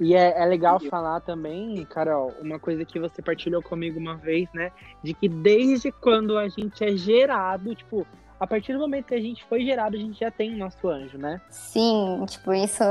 E 0.00 0.14
é, 0.14 0.40
é 0.40 0.44
legal 0.44 0.78
falar 0.78 1.20
também, 1.20 1.84
Carol, 1.86 2.32
uma 2.40 2.58
coisa 2.58 2.84
que 2.84 3.00
você 3.00 3.20
partilhou 3.20 3.60
comigo 3.60 3.98
uma 3.98 4.16
vez, 4.16 4.48
né? 4.54 4.70
De 5.02 5.12
que 5.12 5.28
desde 5.28 5.90
quando 5.90 6.38
a 6.38 6.48
gente 6.48 6.84
é 6.84 6.96
gerado, 6.96 7.74
tipo, 7.74 8.06
a 8.40 8.46
partir 8.46 8.72
do 8.72 8.78
momento 8.78 9.06
que 9.06 9.14
a 9.14 9.20
gente 9.20 9.44
foi 9.44 9.64
gerado, 9.64 9.96
a 9.96 9.98
gente 9.98 10.18
já 10.18 10.30
tem 10.30 10.54
o 10.54 10.58
nosso 10.58 10.88
anjo, 10.88 11.18
né? 11.18 11.40
Sim, 11.50 12.24
tipo, 12.26 12.52
isso 12.52 12.82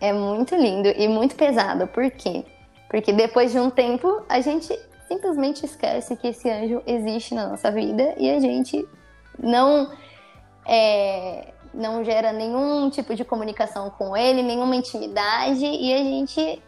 é 0.00 0.12
muito 0.12 0.54
lindo 0.54 0.88
e 0.88 1.08
muito 1.08 1.34
pesado. 1.34 1.86
Por 1.86 2.10
quê? 2.10 2.44
Porque 2.88 3.12
depois 3.12 3.52
de 3.52 3.58
um 3.58 3.70
tempo, 3.70 4.22
a 4.28 4.40
gente 4.40 4.78
simplesmente 5.08 5.64
esquece 5.64 6.16
que 6.16 6.28
esse 6.28 6.48
anjo 6.50 6.82
existe 6.86 7.34
na 7.34 7.48
nossa 7.48 7.70
vida 7.70 8.14
e 8.18 8.30
a 8.30 8.38
gente 8.38 8.86
não 9.38 9.90
é, 10.66 11.52
não 11.72 12.04
gera 12.04 12.32
nenhum 12.32 12.88
tipo 12.90 13.14
de 13.14 13.24
comunicação 13.24 13.90
com 13.90 14.16
ele, 14.16 14.42
nenhuma 14.42 14.76
intimidade 14.76 15.64
e 15.64 15.92
a 15.92 15.98
gente 15.98 16.62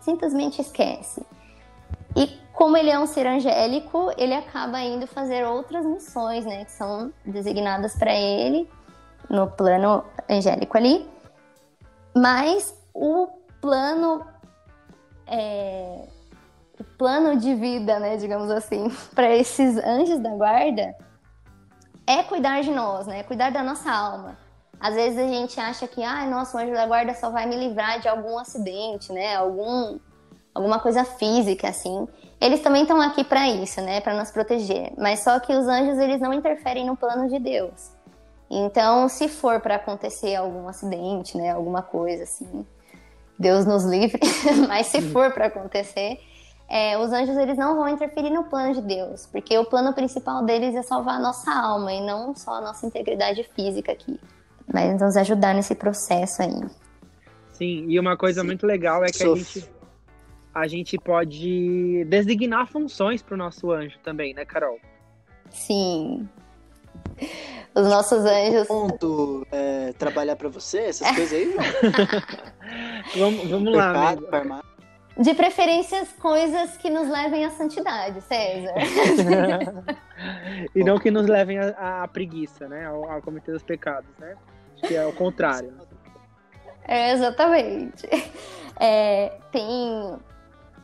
simplesmente 0.00 0.60
esquece. 0.60 1.24
E 2.16 2.26
como 2.52 2.76
ele 2.76 2.90
é 2.90 2.98
um 2.98 3.06
ser 3.06 3.26
angélico, 3.26 4.12
ele 4.16 4.34
acaba 4.34 4.80
indo 4.80 5.06
fazer 5.06 5.46
outras 5.46 5.84
missões, 5.84 6.44
né, 6.44 6.64
que 6.64 6.72
são 6.72 7.12
designadas 7.24 7.94
para 7.96 8.14
ele 8.14 8.68
no 9.28 9.50
plano 9.50 10.04
angélico 10.28 10.76
ali. 10.76 11.08
Mas 12.14 12.74
o 12.92 13.28
plano 13.60 14.26
é, 15.26 16.06
o 16.78 16.84
plano 16.84 17.36
de 17.36 17.54
vida, 17.54 17.98
né, 17.98 18.16
digamos 18.16 18.50
assim, 18.50 18.90
para 19.14 19.34
esses 19.34 19.76
anjos 19.78 20.18
da 20.18 20.30
guarda 20.30 20.94
é 22.06 22.22
cuidar 22.22 22.62
de 22.62 22.70
nós, 22.70 23.06
né? 23.06 23.22
Cuidar 23.22 23.50
da 23.50 23.62
nossa 23.62 23.90
alma. 23.90 24.36
Às 24.80 24.94
vezes 24.94 25.18
a 25.18 25.28
gente 25.28 25.60
acha 25.60 25.86
que, 25.86 26.02
ah, 26.02 26.26
nossa, 26.26 26.56
o 26.56 26.60
anjo 26.60 26.72
da 26.72 26.86
guarda 26.86 27.14
só 27.14 27.30
vai 27.30 27.46
me 27.46 27.56
livrar 27.56 28.00
de 28.00 28.08
algum 28.08 28.36
acidente, 28.36 29.12
né? 29.12 29.36
Algum, 29.36 29.98
alguma 30.54 30.78
coisa 30.78 31.04
física, 31.04 31.68
assim. 31.68 32.06
Eles 32.40 32.60
também 32.60 32.82
estão 32.82 33.00
aqui 33.00 33.24
para 33.24 33.48
isso, 33.48 33.80
né? 33.80 34.00
Para 34.00 34.14
nos 34.14 34.30
proteger. 34.30 34.92
Mas 34.98 35.22
só 35.22 35.38
que 35.40 35.54
os 35.54 35.66
anjos, 35.66 35.98
eles 35.98 36.20
não 36.20 36.32
interferem 36.32 36.86
no 36.86 36.96
plano 36.96 37.28
de 37.28 37.38
Deus. 37.38 37.92
Então, 38.50 39.08
se 39.08 39.28
for 39.28 39.60
para 39.60 39.76
acontecer 39.76 40.34
algum 40.34 40.68
acidente, 40.68 41.36
né? 41.36 41.50
Alguma 41.50 41.82
coisa 41.82 42.24
assim, 42.24 42.66
Deus 43.38 43.64
nos 43.64 43.84
livre. 43.84 44.20
Mas 44.68 44.88
se 44.88 45.00
for 45.00 45.32
para 45.32 45.46
acontecer, 45.46 46.18
é, 46.68 46.98
os 46.98 47.12
anjos 47.12 47.36
eles 47.36 47.56
não 47.56 47.76
vão 47.76 47.88
interferir 47.88 48.30
no 48.30 48.44
plano 48.44 48.74
de 48.74 48.82
Deus, 48.82 49.26
porque 49.26 49.56
o 49.56 49.64
plano 49.64 49.94
principal 49.94 50.44
deles 50.44 50.74
é 50.74 50.82
salvar 50.82 51.16
a 51.16 51.20
nossa 51.20 51.50
alma 51.50 51.92
e 51.92 52.00
não 52.00 52.34
só 52.34 52.54
a 52.54 52.60
nossa 52.60 52.86
integridade 52.86 53.42
física 53.54 53.92
aqui 53.92 54.18
mas 54.70 55.00
nos 55.00 55.16
ajudar 55.16 55.54
nesse 55.54 55.74
processo 55.74 56.42
aí. 56.42 56.60
Sim, 57.52 57.86
e 57.88 57.98
uma 57.98 58.16
coisa 58.16 58.40
Sim. 58.40 58.46
muito 58.46 58.66
legal 58.66 59.04
é 59.04 59.08
que 59.08 59.18
Sof... 59.18 59.32
a 59.32 59.36
gente. 59.36 59.71
A 60.54 60.66
gente 60.66 60.98
pode 60.98 62.04
designar 62.04 62.66
funções 62.66 63.22
para 63.22 63.34
o 63.34 63.38
nosso 63.38 63.70
anjo 63.70 63.98
também, 64.02 64.34
né, 64.34 64.44
Carol? 64.44 64.78
Sim. 65.50 66.28
Os 67.74 67.88
nossos 67.88 68.24
anjos. 68.24 68.68
Ponto, 68.68 69.46
é, 69.50 69.92
trabalhar 69.94 70.36
para 70.36 70.48
você, 70.48 70.80
essas 70.80 71.10
coisas 71.10 71.32
aí? 71.32 71.54
vamos, 73.16 73.48
vamos 73.48 73.74
lá. 73.74 74.10
Amigo. 74.10 74.62
De 75.18 75.34
preferências, 75.34 76.10
coisas 76.12 76.76
que 76.78 76.88
nos 76.88 77.08
levem 77.08 77.44
à 77.44 77.50
santidade, 77.50 78.20
César. 78.22 78.74
e 80.74 80.82
não 80.82 80.98
que 80.98 81.10
nos 81.10 81.26
levem 81.26 81.58
à, 81.58 82.02
à 82.02 82.08
preguiça, 82.08 82.66
né? 82.66 82.86
Ao, 82.86 83.10
ao 83.10 83.22
cometer 83.22 83.52
os 83.52 83.62
pecados, 83.62 84.10
né? 84.18 84.36
Que 84.86 84.96
é 84.96 85.06
o 85.06 85.12
contrário. 85.12 85.72
É, 86.84 87.12
exatamente. 87.12 88.08
É, 88.80 89.38
tem 89.52 90.18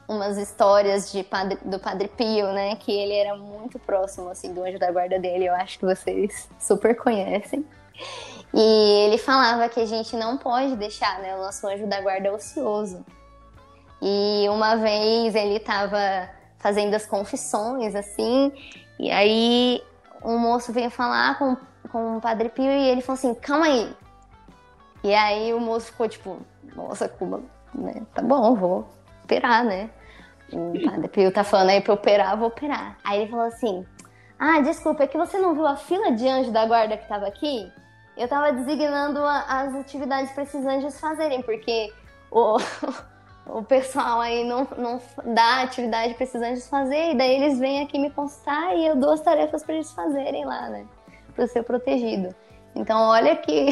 umas 0.08 0.38
histórias 0.38 1.12
de 1.12 1.22
padre, 1.22 1.58
do 1.62 1.78
Padre 1.78 2.08
Pio, 2.08 2.50
né? 2.52 2.74
Que 2.76 2.90
ele 2.90 3.14
era 3.14 3.36
muito 3.36 3.78
próximo, 3.78 4.30
assim, 4.30 4.54
do 4.54 4.64
anjo 4.64 4.78
da 4.78 4.90
guarda 4.90 5.18
dele. 5.18 5.44
Eu 5.44 5.54
acho 5.54 5.78
que 5.78 5.84
vocês 5.84 6.48
super 6.58 6.96
conhecem. 6.96 7.64
E 8.54 9.04
ele 9.06 9.18
falava 9.18 9.68
que 9.68 9.78
a 9.78 9.86
gente 9.86 10.16
não 10.16 10.38
pode 10.38 10.74
deixar 10.76 11.18
né, 11.18 11.36
o 11.36 11.38
nosso 11.38 11.66
anjo 11.66 11.86
da 11.86 12.00
guarda 12.00 12.32
ocioso. 12.32 13.04
E 14.00 14.46
uma 14.48 14.76
vez 14.76 15.34
ele 15.34 15.56
estava 15.56 16.30
fazendo 16.56 16.94
as 16.94 17.04
confissões, 17.04 17.94
assim, 17.94 18.52
e 18.98 19.10
aí 19.10 19.82
um 20.24 20.38
moço 20.38 20.72
veio 20.72 20.90
falar 20.90 21.38
com, 21.38 21.56
com 21.90 22.16
o 22.16 22.20
Padre 22.20 22.48
Pio 22.48 22.64
e 22.64 22.88
ele 22.88 23.00
falou 23.00 23.18
assim, 23.18 23.34
calma 23.34 23.66
aí. 23.66 23.94
E 25.04 25.14
aí 25.14 25.52
o 25.52 25.60
moço 25.60 25.86
ficou 25.86 26.08
tipo, 26.08 26.38
nossa, 26.74 27.08
Cuba, 27.08 27.42
né? 27.74 28.02
Tá 28.14 28.22
bom, 28.22 28.54
vou 28.54 28.88
operar, 29.24 29.64
né? 29.64 29.90
O 30.52 30.72
Padre 30.84 31.08
Pio 31.08 31.32
tá 31.32 31.44
falando 31.44 31.70
aí 31.70 31.80
pra 31.80 31.94
operar, 31.94 32.36
vou 32.36 32.48
operar. 32.48 32.96
Aí 33.04 33.20
ele 33.20 33.30
falou 33.30 33.46
assim, 33.46 33.86
ah, 34.38 34.60
desculpa, 34.60 35.02
é 35.02 35.06
que 35.06 35.18
você 35.18 35.38
não 35.38 35.54
viu 35.54 35.66
a 35.66 35.76
fila 35.76 36.12
de 36.12 36.26
anjo 36.28 36.50
da 36.50 36.64
guarda 36.64 36.96
que 36.96 37.08
tava 37.08 37.26
aqui? 37.26 37.70
Eu 38.16 38.28
tava 38.28 38.52
designando 38.52 39.22
a, 39.22 39.40
as 39.42 39.74
atividades 39.74 40.32
para 40.32 40.44
esses 40.44 40.64
anjos 40.64 40.98
fazerem, 40.98 41.42
porque 41.42 41.92
o, 42.30 42.56
o 43.46 43.62
pessoal 43.62 44.20
aí 44.20 44.44
não, 44.44 44.66
não 44.76 45.00
dá 45.34 45.62
atividade 45.62 46.14
para 46.14 46.24
esses 46.24 46.40
anjos 46.40 46.68
fazer, 46.68 47.12
e 47.12 47.14
daí 47.16 47.34
eles 47.34 47.58
vêm 47.58 47.82
aqui 47.82 47.98
me 47.98 48.10
consultar 48.10 48.76
e 48.76 48.86
eu 48.86 48.96
dou 48.96 49.10
as 49.10 49.20
tarefas 49.20 49.62
para 49.62 49.74
eles 49.74 49.92
fazerem 49.92 50.44
lá, 50.44 50.68
né? 50.68 50.86
Para 51.34 51.46
ser 51.46 51.62
protegido. 51.62 52.34
Então, 52.74 53.00
olha 53.08 53.36
que, 53.36 53.70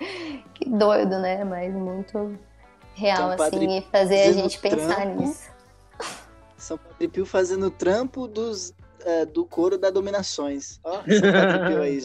que 0.54 0.68
doido, 0.68 1.18
né? 1.18 1.42
Mas 1.42 1.74
muito 1.74 2.38
real, 2.94 3.32
então, 3.32 3.46
assim, 3.46 3.78
e 3.78 3.82
fazer 3.82 4.22
a 4.22 4.32
gente 4.32 4.58
pensar 4.58 4.96
trampo, 4.96 5.20
nisso. 5.20 5.55
São 6.66 6.76
Padre 6.76 7.06
Pio 7.06 7.24
fazendo 7.24 7.70
trampo 7.70 8.26
dos, 8.26 8.74
é, 9.04 9.24
do 9.24 9.44
coro 9.44 9.78
da 9.78 9.88
dominações. 9.88 10.80
Ó, 10.82 10.94
São 10.94 11.32
Padre 11.32 11.68
Pio 11.68 11.82
aí. 11.82 12.04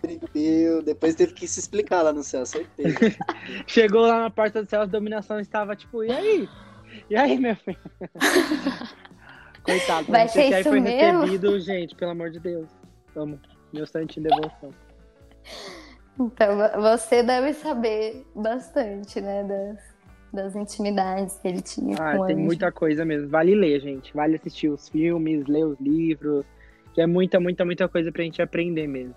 Tripeu, 0.00 0.80
depois 0.82 1.14
teve 1.14 1.34
que 1.34 1.46
se 1.46 1.60
explicar 1.60 2.00
lá 2.00 2.10
no 2.10 2.22
céu, 2.22 2.46
certeza. 2.46 2.98
Chegou 3.68 4.00
lá 4.06 4.20
na 4.20 4.30
porta 4.30 4.62
do 4.62 4.68
céu, 4.68 4.80
a 4.80 4.86
dominação 4.86 5.38
estava 5.38 5.76
tipo, 5.76 6.02
e 6.02 6.10
aí? 6.10 6.48
E 7.10 7.14
aí, 7.14 7.38
meu 7.38 7.54
filho? 7.54 7.78
Coitado, 9.62 10.10
Vai 10.10 10.26
ser 10.28 10.46
isso 10.46 10.54
aí 10.54 10.64
foi 10.64 10.80
mesmo? 10.80 11.20
recebido, 11.20 11.60
gente, 11.60 11.94
pelo 11.94 12.12
amor 12.12 12.30
de 12.30 12.40
Deus. 12.40 12.68
Vamos, 13.14 13.40
meu 13.74 13.86
santinho 13.86 14.26
devoção. 14.26 14.74
Então, 16.18 16.56
você 16.80 17.22
deve 17.22 17.52
saber 17.52 18.26
bastante, 18.34 19.20
né, 19.20 19.44
das, 19.44 19.91
das 20.32 20.56
intimidades 20.56 21.38
que 21.38 21.48
ele 21.48 21.60
tinha 21.60 21.96
ah, 21.98 22.16
com 22.16 22.26
tem 22.26 22.36
muita 22.36 22.72
coisa 22.72 23.04
mesmo. 23.04 23.28
Vale 23.28 23.54
ler, 23.54 23.80
gente. 23.80 24.12
Vale 24.14 24.36
assistir 24.36 24.68
os 24.68 24.88
filmes, 24.88 25.46
ler 25.46 25.64
os 25.64 25.78
livros, 25.78 26.44
que 26.94 27.00
é 27.00 27.06
muita, 27.06 27.38
muita, 27.38 27.64
muita 27.64 27.88
coisa 27.88 28.10
pra 28.10 28.22
gente 28.22 28.40
aprender 28.40 28.86
mesmo. 28.86 29.14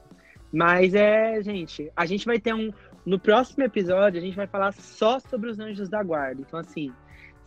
Mas 0.52 0.94
é, 0.94 1.42
gente, 1.42 1.92
a 1.96 2.06
gente 2.06 2.26
vai 2.26 2.40
ter 2.40 2.54
um. 2.54 2.72
No 3.06 3.20
próximo 3.20 3.64
episódio, 3.64 4.20
a 4.20 4.24
gente 4.24 4.36
vai 4.36 4.48
falar 4.48 4.72
só 4.74 5.20
sobre 5.20 5.50
os 5.50 5.60
anjos 5.60 5.88
da 5.88 6.02
guarda. 6.02 6.42
Então, 6.42 6.60
assim, 6.60 6.92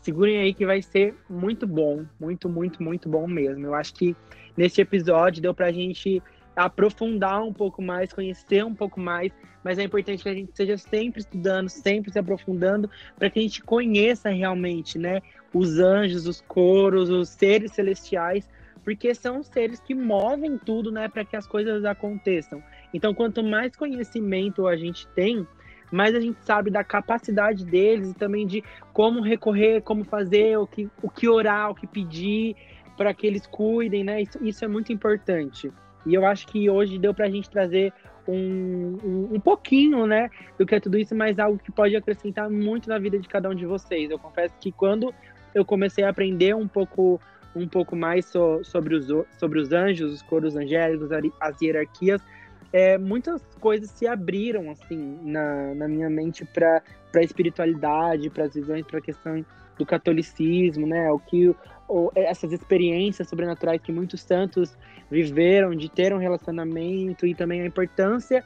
segurem 0.01 0.39
aí 0.39 0.55
que 0.55 0.65
vai 0.65 0.81
ser 0.81 1.15
muito 1.29 1.67
bom. 1.67 2.05
Muito, 2.19 2.49
muito, 2.49 2.83
muito 2.83 3.09
bom 3.09 3.27
mesmo. 3.27 3.67
Eu 3.67 3.75
acho 3.75 3.95
que 3.95 4.17
neste 4.57 4.81
episódio 4.81 5.43
deu 5.43 5.55
pra 5.55 5.73
gente 5.73 6.23
aprofundar 6.59 7.43
um 7.43 7.53
pouco 7.53 7.81
mais, 7.81 8.13
conhecer 8.13 8.65
um 8.65 8.75
pouco 8.75 9.01
mais, 9.01 9.33
mas 9.63 9.79
é 9.79 9.85
importante 9.85 10.23
que 10.23 10.29
a 10.29 10.35
gente 10.35 10.49
esteja 10.49 10.77
sempre 10.77 11.21
estudando, 11.21 11.69
sempre 11.69 12.11
se 12.11 12.19
aprofundando, 12.19 12.91
para 13.17 13.31
que 13.31 13.39
a 13.39 13.43
gente 13.43 13.63
conheça 13.63 14.29
realmente, 14.31 14.99
né, 14.99 15.23
os 15.55 15.79
anjos, 15.79 16.27
os 16.27 16.41
coros, 16.41 17.11
os 17.11 17.29
seres 17.29 17.73
celestiais, 17.73 18.49
porque 18.85 19.15
são 19.15 19.43
seres 19.43 19.81
que 19.81 19.95
movem 19.95 20.59
tudo, 20.59 20.91
né, 20.91 21.09
para 21.09 21.25
que 21.25 21.37
as 21.37 21.47
coisas 21.47 21.85
aconteçam. 21.85 22.63
Então, 22.93 23.15
quanto 23.15 23.43
mais 23.43 23.77
conhecimento 23.77 24.67
a 24.67 24.77
gente 24.77 25.07
tem, 25.09 25.47
mais 25.93 26.15
a 26.15 26.21
gente 26.21 26.43
sabe 26.45 26.71
da 26.71 26.83
capacidade 26.83 27.65
deles 27.65 28.11
e 28.11 28.15
também 28.15 28.47
de 28.47 28.65
como 28.93 29.21
recorrer, 29.21 29.81
como 29.83 30.05
fazer, 30.05 30.59
o 30.59 30.67
que, 30.67 30.91
o 31.03 31.09
que 31.09 31.29
orar, 31.29 31.71
o 31.71 31.75
que 31.75 31.87
pedir 31.87 32.57
para 32.97 33.15
que 33.15 33.27
eles 33.27 33.47
cuidem, 33.47 34.03
né? 34.03 34.21
Isso, 34.21 34.39
isso, 34.43 34.65
é 34.65 34.69
muito 34.69 34.93
importante. 34.93 35.73
E 36.09 36.15
eu 36.15 36.27
acho 36.27 36.47
que 36.47 36.69
hoje 36.69 36.99
deu 36.99 37.13
para 37.13 37.27
a 37.27 37.31
gente 37.31 37.49
trazer 37.51 37.93
um, 38.27 38.97
um, 39.05 39.29
um, 39.35 39.41
pouquinho, 39.41 40.07
né, 40.07 40.31
do 40.59 40.67
que 40.67 40.75
é 40.75 40.81
tudo 40.81 40.99
isso, 40.99 41.15
mas 41.15 41.39
algo 41.39 41.59
que 41.59 41.73
pode 41.73 41.97
acrescentar 41.97 42.51
muito 42.51 42.89
na 42.89 42.99
vida 42.99 43.19
de 43.19 43.29
cada 43.29 43.49
um 43.49 43.55
de 43.55 43.65
vocês. 43.65 44.11
Eu 44.11 44.19
confesso 44.19 44.55
que 44.61 44.73
quando 44.73 45.15
eu 45.55 45.65
comecei 45.65 46.05
a 46.05 46.11
aprender 46.11 46.55
um 46.55 46.69
pouco 46.69 47.21
um 47.57 47.67
pouco 47.67 47.97
mais 47.97 48.27
so, 48.27 48.63
sobre, 48.63 48.95
os, 48.95 49.09
sobre 49.39 49.59
os 49.59 49.73
anjos, 49.73 50.13
os 50.13 50.23
coros 50.23 50.55
angélicos, 50.55 51.11
as 51.41 51.61
hierarquias, 51.61 52.23
é, 52.73 52.99
muitas 52.99 53.43
coisas 53.59 53.91
se 53.91 54.07
abriram 54.07 54.71
assim 54.71 55.19
na, 55.23 55.75
na 55.75 55.89
minha 55.89 56.11
mente 56.11 56.45
para 56.45 56.83
a 57.15 57.23
espiritualidade, 57.23 58.31
para 58.31 58.45
as 58.45 58.55
visões, 58.55 58.87
para 58.87 58.99
a 58.99 59.03
questão 59.03 59.45
do 59.79 59.87
catolicismo, 59.87 60.87
né? 60.87 61.11
O 61.11 61.19
que 61.19 61.55
o, 61.89 62.11
essas 62.15 62.53
experiências 62.53 63.29
sobrenaturais 63.29 63.81
que 63.81 63.93
muitos 63.93 64.21
santos 64.21 64.77
viveram, 65.11 65.75
de 65.75 65.89
ter 65.89 66.13
um 66.13 66.19
relacionamento 66.19 67.27
e 67.27 67.35
também 67.35 67.63
a 67.63 67.67
importância 67.67 68.45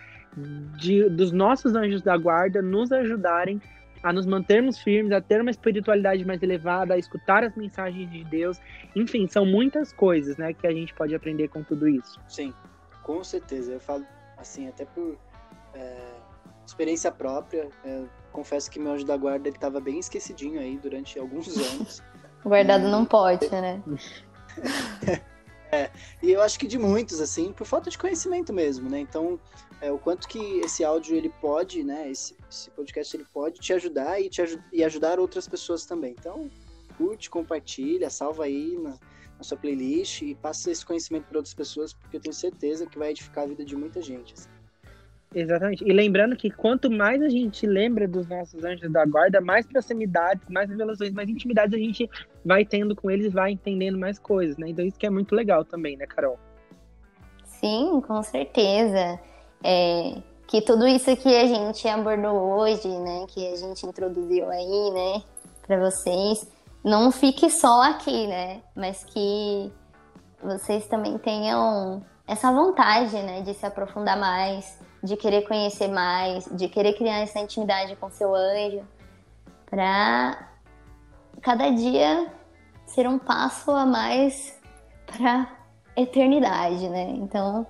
de, 0.76 1.08
dos 1.08 1.32
nossos 1.32 1.74
anjos 1.74 2.02
da 2.02 2.16
guarda 2.16 2.62
nos 2.62 2.92
ajudarem 2.92 3.60
a 4.02 4.12
nos 4.12 4.26
mantermos 4.26 4.78
firmes, 4.78 5.12
a 5.12 5.20
ter 5.20 5.40
uma 5.40 5.50
espiritualidade 5.50 6.24
mais 6.24 6.42
elevada, 6.42 6.94
a 6.94 6.98
escutar 6.98 7.44
as 7.44 7.54
mensagens 7.54 8.10
de 8.10 8.24
Deus. 8.24 8.60
Enfim, 8.96 9.28
são 9.28 9.46
muitas 9.46 9.92
coisas, 9.92 10.36
né, 10.36 10.52
que 10.52 10.66
a 10.66 10.72
gente 10.72 10.92
pode 10.94 11.14
aprender 11.14 11.48
com 11.48 11.62
tudo 11.62 11.88
isso. 11.88 12.20
Sim. 12.28 12.52
Com 13.02 13.22
certeza, 13.22 13.72
eu 13.72 13.80
falo 13.80 14.04
assim, 14.36 14.68
até 14.68 14.84
por 14.84 15.16
é, 15.74 15.96
experiência 16.66 17.12
própria, 17.12 17.68
é, 17.84 18.04
confesso 18.32 18.70
que 18.70 18.78
meu 18.78 18.92
anjo 18.92 19.04
da 19.04 19.16
guarda 19.16 19.48
ele 19.48 19.56
estava 19.56 19.80
bem 19.80 19.98
esquecidinho 19.98 20.60
aí 20.60 20.76
durante 20.76 21.18
alguns 21.18 21.56
anos. 21.56 22.02
Guardado 22.44 22.86
e... 22.86 22.90
não 22.90 23.04
pode, 23.04 23.48
né? 23.50 23.82
é, 25.70 25.90
e 26.22 26.32
eu 26.32 26.42
acho 26.42 26.58
que 26.58 26.66
de 26.66 26.78
muitos, 26.78 27.20
assim, 27.20 27.52
por 27.52 27.66
falta 27.66 27.90
de 27.90 27.96
conhecimento 27.96 28.52
mesmo, 28.52 28.90
né? 28.90 28.98
Então, 28.98 29.38
é, 29.80 29.92
o 29.92 29.98
quanto 29.98 30.26
que 30.28 30.60
esse 30.60 30.84
áudio 30.84 31.16
ele 31.16 31.28
pode, 31.40 31.84
né? 31.84 32.10
Esse, 32.10 32.36
esse 32.50 32.70
podcast 32.70 33.16
ele 33.16 33.26
pode 33.32 33.60
te 33.60 33.72
ajudar 33.72 34.20
e, 34.20 34.28
te, 34.28 34.42
e 34.72 34.82
ajudar 34.82 35.20
outras 35.20 35.46
pessoas 35.46 35.86
também. 35.86 36.14
Então, 36.18 36.50
curte, 36.96 37.30
compartilha, 37.30 38.10
salva 38.10 38.44
aí 38.44 38.76
na, 38.78 38.90
na 39.38 39.42
sua 39.42 39.56
playlist 39.56 40.22
e 40.22 40.34
passa 40.34 40.70
esse 40.70 40.84
conhecimento 40.84 41.24
para 41.26 41.38
outras 41.38 41.54
pessoas, 41.54 41.92
porque 41.92 42.16
eu 42.16 42.20
tenho 42.20 42.34
certeza 42.34 42.86
que 42.86 42.98
vai 42.98 43.10
edificar 43.10 43.44
a 43.44 43.46
vida 43.48 43.64
de 43.64 43.76
muita 43.76 44.00
gente. 44.00 44.34
Assim. 44.34 44.48
Exatamente. 45.34 45.82
E 45.84 45.92
lembrando 45.92 46.36
que 46.36 46.50
quanto 46.50 46.90
mais 46.90 47.22
a 47.22 47.28
gente 47.28 47.66
lembra 47.66 48.06
dos 48.06 48.28
nossos 48.28 48.62
anjos 48.64 48.90
da 48.90 49.04
guarda, 49.06 49.40
mais 49.40 49.66
proximidades, 49.66 50.46
mais 50.48 50.68
revelações, 50.68 51.12
mais 51.12 51.28
intimidades 51.28 51.74
a 51.74 51.78
gente 51.78 52.08
vai 52.44 52.64
tendo 52.64 52.94
com 52.94 53.10
eles, 53.10 53.32
vai 53.32 53.52
entendendo 53.52 53.98
mais 53.98 54.18
coisas, 54.18 54.56
né? 54.58 54.68
Então 54.68 54.84
isso 54.84 54.98
que 54.98 55.06
é 55.06 55.10
muito 55.10 55.34
legal 55.34 55.64
também, 55.64 55.96
né, 55.96 56.06
Carol? 56.06 56.38
Sim, 57.44 58.02
com 58.06 58.22
certeza. 58.22 59.18
É, 59.64 60.20
que 60.46 60.60
tudo 60.60 60.86
isso 60.86 61.16
que 61.16 61.34
a 61.34 61.46
gente 61.46 61.86
abordou 61.88 62.58
hoje, 62.58 62.88
né, 62.88 63.24
que 63.28 63.46
a 63.52 63.56
gente 63.56 63.86
introduziu 63.86 64.50
aí, 64.50 64.90
né, 64.90 65.22
para 65.66 65.78
vocês, 65.78 66.50
não 66.84 67.10
fique 67.12 67.48
só 67.48 67.82
aqui, 67.82 68.26
né? 68.26 68.60
Mas 68.74 69.04
que 69.04 69.72
vocês 70.42 70.86
também 70.88 71.16
tenham 71.18 72.04
essa 72.26 72.52
vontade, 72.52 73.14
né, 73.22 73.42
de 73.42 73.54
se 73.54 73.64
aprofundar 73.64 74.18
mais, 74.18 74.78
de 75.02 75.16
querer 75.16 75.42
conhecer 75.42 75.88
mais, 75.88 76.44
de 76.52 76.68
querer 76.68 76.94
criar 76.94 77.18
essa 77.18 77.40
intimidade 77.40 77.96
com 77.96 78.10
seu 78.10 78.34
anjo, 78.34 78.82
para 79.68 80.48
cada 81.40 81.70
dia 81.70 82.32
ser 82.86 83.08
um 83.08 83.18
passo 83.18 83.70
a 83.70 83.84
mais 83.84 84.58
para 85.06 85.50
eternidade, 85.96 86.88
né? 86.88 87.10
Então, 87.10 87.66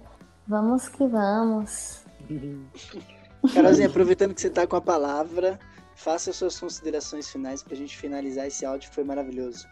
vamos 0.46 0.88
que 0.88 1.06
vamos. 1.06 2.04
Carolzinha, 3.54 3.88
aproveitando 3.88 4.34
que 4.34 4.40
você 4.40 4.48
está 4.48 4.66
com 4.66 4.76
a 4.76 4.80
palavra, 4.80 5.58
faça 5.94 6.32
suas 6.32 6.58
considerações 6.58 7.30
finais 7.30 7.62
para 7.62 7.74
a 7.74 7.76
gente 7.76 7.96
finalizar 7.96 8.46
esse 8.46 8.64
áudio 8.64 8.90
foi 8.92 9.04
maravilhoso. 9.04 9.66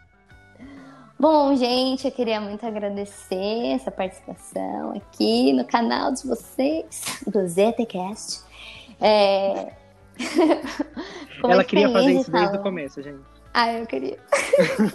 Bom, 1.20 1.54
gente, 1.54 2.06
eu 2.06 2.12
queria 2.12 2.40
muito 2.40 2.64
agradecer 2.64 3.74
essa 3.74 3.90
participação 3.90 4.94
aqui 4.96 5.52
no 5.52 5.66
canal 5.66 6.14
de 6.14 6.26
vocês, 6.26 7.20
do 7.26 7.46
ZTCast. 7.46 8.40
É... 8.98 9.70
Ela 11.44 11.62
queria 11.62 11.92
fazer 11.92 12.12
isso 12.12 12.30
desde 12.30 12.56
o 12.56 12.62
começo, 12.62 13.02
gente. 13.02 13.20
Ah, 13.52 13.70
eu 13.70 13.86
queria. 13.86 14.18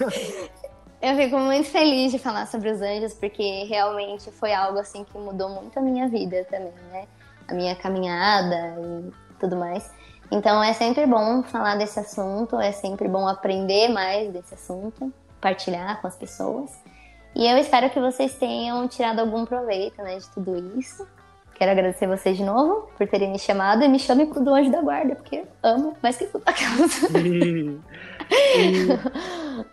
eu 1.00 1.16
fico 1.16 1.38
muito 1.38 1.70
feliz 1.70 2.12
de 2.12 2.18
falar 2.18 2.48
sobre 2.48 2.72
os 2.72 2.82
anjos, 2.82 3.14
porque 3.14 3.66
realmente 3.66 4.32
foi 4.32 4.52
algo 4.52 4.80
assim 4.80 5.04
que 5.04 5.16
mudou 5.20 5.50
muito 5.50 5.78
a 5.78 5.82
minha 5.84 6.08
vida 6.08 6.44
também, 6.50 6.74
né? 6.92 7.06
A 7.48 7.54
minha 7.54 7.76
caminhada 7.76 8.76
e 8.80 9.12
tudo 9.40 9.56
mais. 9.58 9.92
Então 10.32 10.64
é 10.64 10.74
sempre 10.74 11.06
bom 11.06 11.44
falar 11.44 11.76
desse 11.76 12.00
assunto, 12.00 12.60
é 12.60 12.72
sempre 12.72 13.08
bom 13.08 13.28
aprender 13.28 13.90
mais 13.90 14.34
desse 14.34 14.56
assunto 14.56 15.14
partilhar 15.46 16.02
com 16.02 16.08
as 16.08 16.16
pessoas. 16.16 16.84
E 17.36 17.46
eu 17.46 17.56
espero 17.60 17.92
que 17.92 18.00
vocês 18.00 18.36
tenham 18.36 18.88
tirado 18.88 19.20
algum 19.20 19.46
proveito 19.46 20.02
né, 20.02 20.18
de 20.18 20.28
tudo 20.32 20.80
isso. 20.80 21.08
Quero 21.54 21.70
agradecer 21.70 22.08
vocês 22.08 22.36
de 22.36 22.44
novo 22.44 22.90
por 22.98 23.08
terem 23.08 23.32
me 23.32 23.38
chamado 23.38 23.84
e 23.84 23.88
me 23.88 24.00
chamem 24.00 24.28
do 24.28 24.56
Anjo 24.56 24.72
da 24.72 24.82
Guarda, 24.82 25.16
porque 25.16 25.44
amo 25.62 25.96
mais 26.02 26.18
que 26.18 26.26
tudo 26.26 26.42
aquelas. 26.48 27.00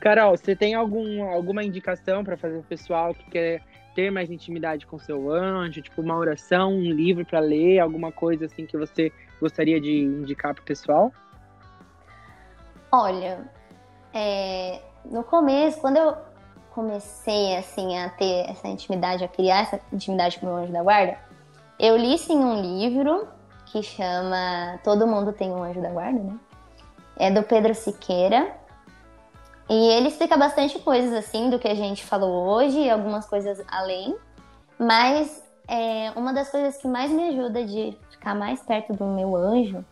Carol, 0.00 0.36
você 0.36 0.56
tem 0.56 0.74
algum, 0.74 1.22
alguma 1.22 1.62
indicação 1.62 2.24
para 2.24 2.36
fazer 2.36 2.58
o 2.58 2.64
pessoal 2.64 3.14
que 3.14 3.30
quer 3.30 3.62
ter 3.94 4.10
mais 4.10 4.28
intimidade 4.28 4.88
com 4.88 4.98
seu 4.98 5.30
anjo, 5.30 5.80
tipo 5.80 6.02
uma 6.02 6.16
oração, 6.16 6.72
um 6.72 6.90
livro 6.90 7.24
para 7.24 7.38
ler, 7.38 7.78
alguma 7.78 8.10
coisa 8.10 8.46
assim 8.46 8.66
que 8.66 8.76
você 8.76 9.12
gostaria 9.40 9.80
de 9.80 10.00
indicar 10.00 10.52
para 10.52 10.62
o 10.62 10.64
pessoal? 10.64 11.12
Olha, 12.90 13.48
é, 14.14 14.80
no 15.04 15.24
começo, 15.24 15.80
quando 15.80 15.96
eu 15.96 16.16
comecei 16.70 17.56
assim 17.56 17.98
a 17.98 18.08
ter 18.10 18.48
essa 18.48 18.68
intimidade, 18.68 19.24
a 19.24 19.28
criar 19.28 19.62
essa 19.62 19.80
intimidade 19.92 20.38
com 20.38 20.46
o 20.46 20.48
meu 20.48 20.58
anjo 20.58 20.72
da 20.72 20.82
guarda, 20.82 21.18
eu 21.78 21.96
li 21.96 22.16
sim 22.16 22.36
um 22.36 22.60
livro 22.60 23.26
que 23.66 23.82
chama 23.82 24.78
Todo 24.84 25.06
Mundo 25.06 25.32
Tem 25.32 25.50
um 25.50 25.64
Anjo 25.64 25.82
da 25.82 25.90
Guarda, 25.90 26.20
né? 26.20 26.38
É 27.16 27.30
do 27.30 27.42
Pedro 27.42 27.74
Siqueira. 27.74 28.54
E 29.68 29.74
ele 29.88 30.08
explica 30.08 30.36
bastante 30.36 30.78
coisas 30.78 31.12
assim 31.12 31.50
do 31.50 31.58
que 31.58 31.66
a 31.66 31.74
gente 31.74 32.04
falou 32.04 32.46
hoje 32.48 32.78
e 32.78 32.90
algumas 32.90 33.26
coisas 33.26 33.60
além. 33.66 34.16
Mas 34.78 35.42
é, 35.66 36.12
uma 36.14 36.32
das 36.32 36.50
coisas 36.50 36.76
que 36.76 36.86
mais 36.86 37.10
me 37.10 37.30
ajuda 37.30 37.64
de 37.64 37.98
ficar 38.10 38.34
mais 38.34 38.60
perto 38.62 38.92
do 38.92 39.06
meu 39.06 39.34
anjo 39.34 39.84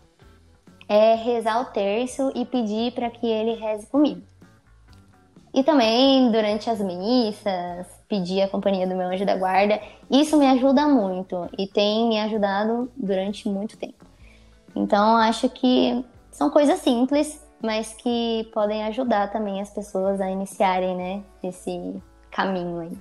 é 0.88 1.14
rezar 1.14 1.60
o 1.60 1.66
terço 1.66 2.32
e 2.34 2.44
pedir 2.44 2.92
para 2.92 3.10
que 3.10 3.26
ele 3.26 3.54
reze 3.54 3.86
comigo. 3.86 4.22
E 5.54 5.62
também, 5.62 6.30
durante 6.30 6.70
as 6.70 6.80
missas, 6.80 7.86
pedir 8.08 8.40
a 8.40 8.48
companhia 8.48 8.86
do 8.86 8.94
meu 8.94 9.08
anjo 9.08 9.26
da 9.26 9.36
guarda. 9.36 9.80
Isso 10.10 10.38
me 10.38 10.46
ajuda 10.46 10.88
muito 10.88 11.48
e 11.58 11.66
tem 11.66 12.08
me 12.08 12.18
ajudado 12.20 12.90
durante 12.96 13.48
muito 13.48 13.76
tempo. 13.76 14.04
Então, 14.74 15.16
acho 15.18 15.50
que 15.50 16.02
são 16.30 16.48
coisas 16.48 16.80
simples, 16.80 17.46
mas 17.62 17.92
que 17.92 18.48
podem 18.54 18.82
ajudar 18.84 19.30
também 19.30 19.60
as 19.60 19.68
pessoas 19.68 20.20
a 20.22 20.30
iniciarem, 20.30 20.96
né, 20.96 21.22
esse 21.42 21.94
caminho 22.30 22.80
aí. 22.80 22.92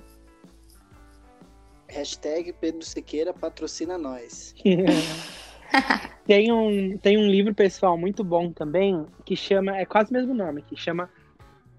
Hashtag 1.88 2.52
Pedro 2.54 2.84
Siqueira 2.84 3.32
patrocina 3.32 3.96
nós. 3.96 4.54
tem, 6.26 6.52
um, 6.52 6.96
tem 6.98 7.18
um 7.18 7.26
livro 7.26 7.54
pessoal 7.54 7.96
muito 7.96 8.22
bom 8.22 8.52
também, 8.52 9.06
que 9.24 9.36
chama, 9.36 9.76
é 9.76 9.84
quase 9.84 10.10
o 10.10 10.12
mesmo 10.14 10.34
nome, 10.34 10.62
que 10.62 10.76
chama 10.76 11.08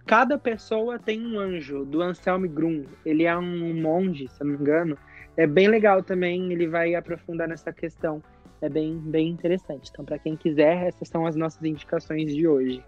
Cada 0.05 0.37
Pessoa 0.37 0.99
Tem 0.99 1.25
um 1.25 1.39
Anjo, 1.39 1.85
do 1.85 2.01
Anselmo 2.01 2.47
Grum. 2.47 2.85
Ele 3.05 3.23
é 3.23 3.37
um 3.37 3.81
monge, 3.81 4.27
se 4.27 4.41
eu 4.41 4.47
não 4.47 4.55
me 4.55 4.59
engano. 4.59 4.97
É 5.37 5.47
bem 5.47 5.67
legal 5.67 6.03
também, 6.03 6.51
ele 6.51 6.67
vai 6.67 6.93
aprofundar 6.93 7.47
nessa 7.47 7.71
questão. 7.71 8.21
É 8.61 8.69
bem, 8.69 8.97
bem 8.97 9.29
interessante. 9.29 9.89
Então, 9.91 10.05
para 10.05 10.19
quem 10.19 10.35
quiser, 10.35 10.87
essas 10.87 11.07
são 11.07 11.25
as 11.25 11.35
nossas 11.35 11.63
indicações 11.63 12.33
de 12.33 12.47
hoje. 12.47 12.83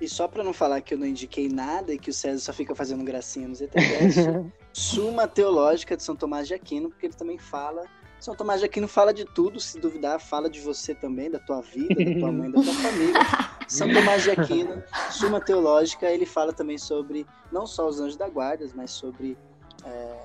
E 0.00 0.08
só 0.08 0.28
para 0.28 0.44
não 0.44 0.52
falar 0.52 0.80
que 0.80 0.94
eu 0.94 0.98
não 0.98 1.06
indiquei 1.06 1.48
nada 1.48 1.92
e 1.92 1.98
que 1.98 2.10
o 2.10 2.12
César 2.12 2.38
só 2.38 2.52
fica 2.52 2.74
fazendo 2.74 3.02
gracinha 3.02 3.48
no 3.48 3.54
ZTCast, 3.54 4.20
Suma 4.72 5.26
Teológica 5.26 5.96
de 5.96 6.02
São 6.02 6.14
Tomás 6.14 6.46
de 6.46 6.54
Aquino, 6.54 6.90
porque 6.90 7.06
ele 7.06 7.14
também 7.14 7.38
fala 7.38 7.84
são 8.18 8.34
Tomás 8.34 8.60
de 8.60 8.66
Aquino 8.66 8.88
fala 8.88 9.12
de 9.12 9.24
tudo, 9.24 9.60
se 9.60 9.78
duvidar, 9.78 10.18
fala 10.18 10.48
de 10.48 10.60
você 10.60 10.94
também, 10.94 11.30
da 11.30 11.38
tua 11.38 11.60
vida, 11.60 11.94
da 11.94 12.20
tua 12.20 12.32
mãe, 12.32 12.50
da 12.50 12.62
tua 12.62 12.74
família. 12.74 13.20
São 13.68 13.92
Tomás 13.92 14.22
de 14.22 14.30
Aquino, 14.30 14.82
Suma 15.10 15.40
Teológica, 15.40 16.06
ele 16.06 16.24
fala 16.24 16.52
também 16.52 16.78
sobre 16.78 17.26
não 17.50 17.66
só 17.66 17.88
os 17.88 18.00
anjos 18.00 18.16
da 18.16 18.28
guarda, 18.28 18.64
mas 18.76 18.92
sobre 18.92 19.36
é, 19.84 20.20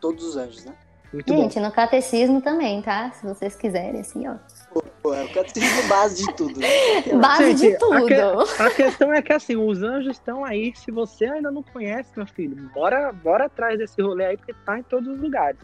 todos 0.00 0.24
os 0.24 0.36
anjos, 0.36 0.64
né? 0.64 0.74
Muito 1.12 1.32
Gente, 1.32 1.54
bom. 1.54 1.66
no 1.66 1.72
catecismo 1.72 2.42
também, 2.42 2.82
tá? 2.82 3.10
Se 3.12 3.24
vocês 3.24 3.56
quiserem, 3.56 4.00
assim, 4.00 4.28
ó. 4.28 4.34
Pô, 5.02 5.14
é 5.14 5.24
o 5.24 5.32
catecismo 5.32 5.88
base 5.88 6.26
de 6.26 6.34
tudo. 6.34 6.60
Né? 6.60 6.66
base 7.18 7.56
Gente, 7.56 7.72
de 7.72 7.78
tudo. 7.78 7.94
A, 7.94 8.06
que, 8.06 8.62
a, 8.62 8.70
questão 8.70 9.14
é 9.14 9.22
que, 9.22 9.32
assim, 9.32 9.56
os 9.56 9.82
anjos 9.82 10.16
estão 10.16 10.44
aí. 10.44 10.72
Se 10.76 10.90
você 10.90 11.24
ainda 11.24 11.50
não 11.50 11.62
conhece, 11.62 12.10
meu 12.14 12.26
filho, 12.26 12.70
bora, 12.74 13.10
bora 13.12 13.46
atrás 13.46 13.78
desse 13.78 14.02
rolê 14.02 14.26
aí, 14.26 14.36
porque 14.36 14.52
tá 14.66 14.78
em 14.78 14.82
todos 14.82 15.08
os 15.08 15.20
lugares. 15.20 15.58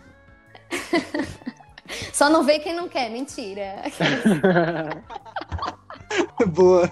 Só 2.12 2.31
não 2.31 2.45
vê 2.45 2.59
quem 2.59 2.75
não 2.75 2.89
quer, 2.89 3.11
mentira. 3.11 3.83
Boa. 6.49 6.91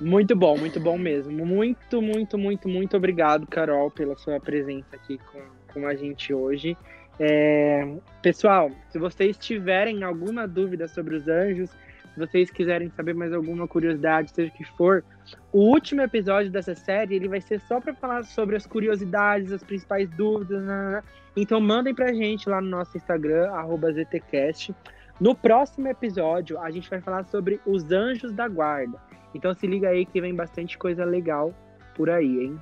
Muito 0.00 0.36
bom, 0.36 0.58
muito 0.58 0.78
bom 0.78 0.98
mesmo. 0.98 1.46
Muito, 1.46 2.02
muito, 2.02 2.36
muito, 2.36 2.68
muito 2.68 2.96
obrigado, 2.96 3.46
Carol, 3.46 3.90
pela 3.90 4.16
sua 4.16 4.38
presença 4.38 4.94
aqui 4.94 5.18
com, 5.18 5.40
com 5.72 5.86
a 5.86 5.94
gente 5.94 6.34
hoje. 6.34 6.76
É, 7.18 7.96
pessoal, 8.20 8.70
se 8.90 8.98
vocês 8.98 9.38
tiverem 9.38 10.04
alguma 10.04 10.46
dúvida 10.46 10.86
sobre 10.86 11.16
os 11.16 11.26
anjos, 11.26 11.70
vocês 12.18 12.50
quiserem 12.50 12.90
saber 12.90 13.14
mais 13.14 13.32
alguma 13.32 13.66
curiosidade, 13.66 14.30
seja 14.30 14.52
o 14.52 14.56
que 14.56 14.64
for, 14.76 15.04
o 15.52 15.60
último 15.60 16.02
episódio 16.02 16.50
dessa 16.50 16.74
série 16.74 17.14
ele 17.14 17.28
vai 17.28 17.40
ser 17.40 17.60
só 17.60 17.80
para 17.80 17.94
falar 17.94 18.24
sobre 18.24 18.56
as 18.56 18.66
curiosidades, 18.66 19.52
as 19.52 19.62
principais 19.62 20.08
dúvidas. 20.10 20.62
Né, 20.62 20.90
né? 20.92 21.02
Então 21.36 21.60
mandem 21.60 21.94
pra 21.94 22.12
gente 22.12 22.48
lá 22.48 22.60
no 22.60 22.68
nosso 22.68 22.96
Instagram, 22.96 23.50
ZTCast. 23.92 24.74
No 25.20 25.34
próximo 25.34 25.88
episódio, 25.88 26.58
a 26.58 26.70
gente 26.70 26.90
vai 26.90 27.00
falar 27.00 27.24
sobre 27.24 27.60
os 27.66 27.90
anjos 27.90 28.32
da 28.32 28.46
guarda. 28.48 29.00
Então 29.34 29.54
se 29.54 29.66
liga 29.66 29.88
aí 29.88 30.04
que 30.04 30.20
vem 30.20 30.34
bastante 30.34 30.76
coisa 30.78 31.04
legal 31.04 31.54
por 31.94 32.10
aí, 32.10 32.44
hein? 32.44 32.60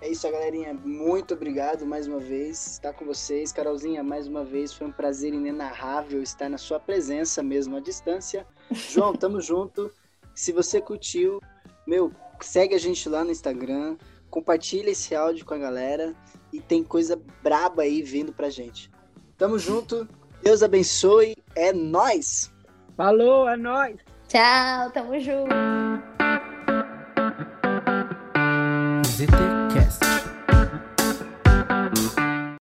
É 0.00 0.10
isso, 0.10 0.30
galerinha. 0.30 0.74
Muito 0.74 1.34
obrigado 1.34 1.86
mais 1.86 2.06
uma 2.06 2.20
vez 2.20 2.66
estar 2.66 2.92
com 2.92 3.04
vocês. 3.04 3.50
Carolzinha, 3.50 4.02
mais 4.02 4.28
uma 4.28 4.44
vez 4.44 4.72
foi 4.72 4.86
um 4.86 4.92
prazer 4.92 5.32
inenarrável 5.32 6.22
estar 6.22 6.50
na 6.50 6.58
sua 6.58 6.78
presença 6.78 7.42
mesmo 7.42 7.76
à 7.76 7.80
distância. 7.80 8.46
João, 8.70 9.14
tamo 9.14 9.40
junto. 9.40 9.90
Se 10.34 10.52
você 10.52 10.80
curtiu, 10.80 11.40
meu, 11.86 12.12
segue 12.40 12.74
a 12.74 12.78
gente 12.78 13.08
lá 13.08 13.24
no 13.24 13.30
Instagram, 13.30 13.96
compartilha 14.30 14.90
esse 14.90 15.14
áudio 15.14 15.46
com 15.46 15.54
a 15.54 15.58
galera 15.58 16.14
e 16.52 16.60
tem 16.60 16.84
coisa 16.84 17.18
braba 17.42 17.82
aí 17.82 18.02
vindo 18.02 18.32
pra 18.32 18.50
gente. 18.50 18.90
Tamo 19.38 19.58
junto. 19.58 20.06
Deus 20.42 20.62
abençoe. 20.62 21.36
É 21.54 21.72
nós. 21.72 22.52
Falou, 22.96 23.48
é 23.48 23.56
nós. 23.56 23.96
Tchau, 24.28 24.90
tamo 24.90 25.18
junto. 25.18 25.85
visiter 29.16 29.68
Caisse. 29.72 30.05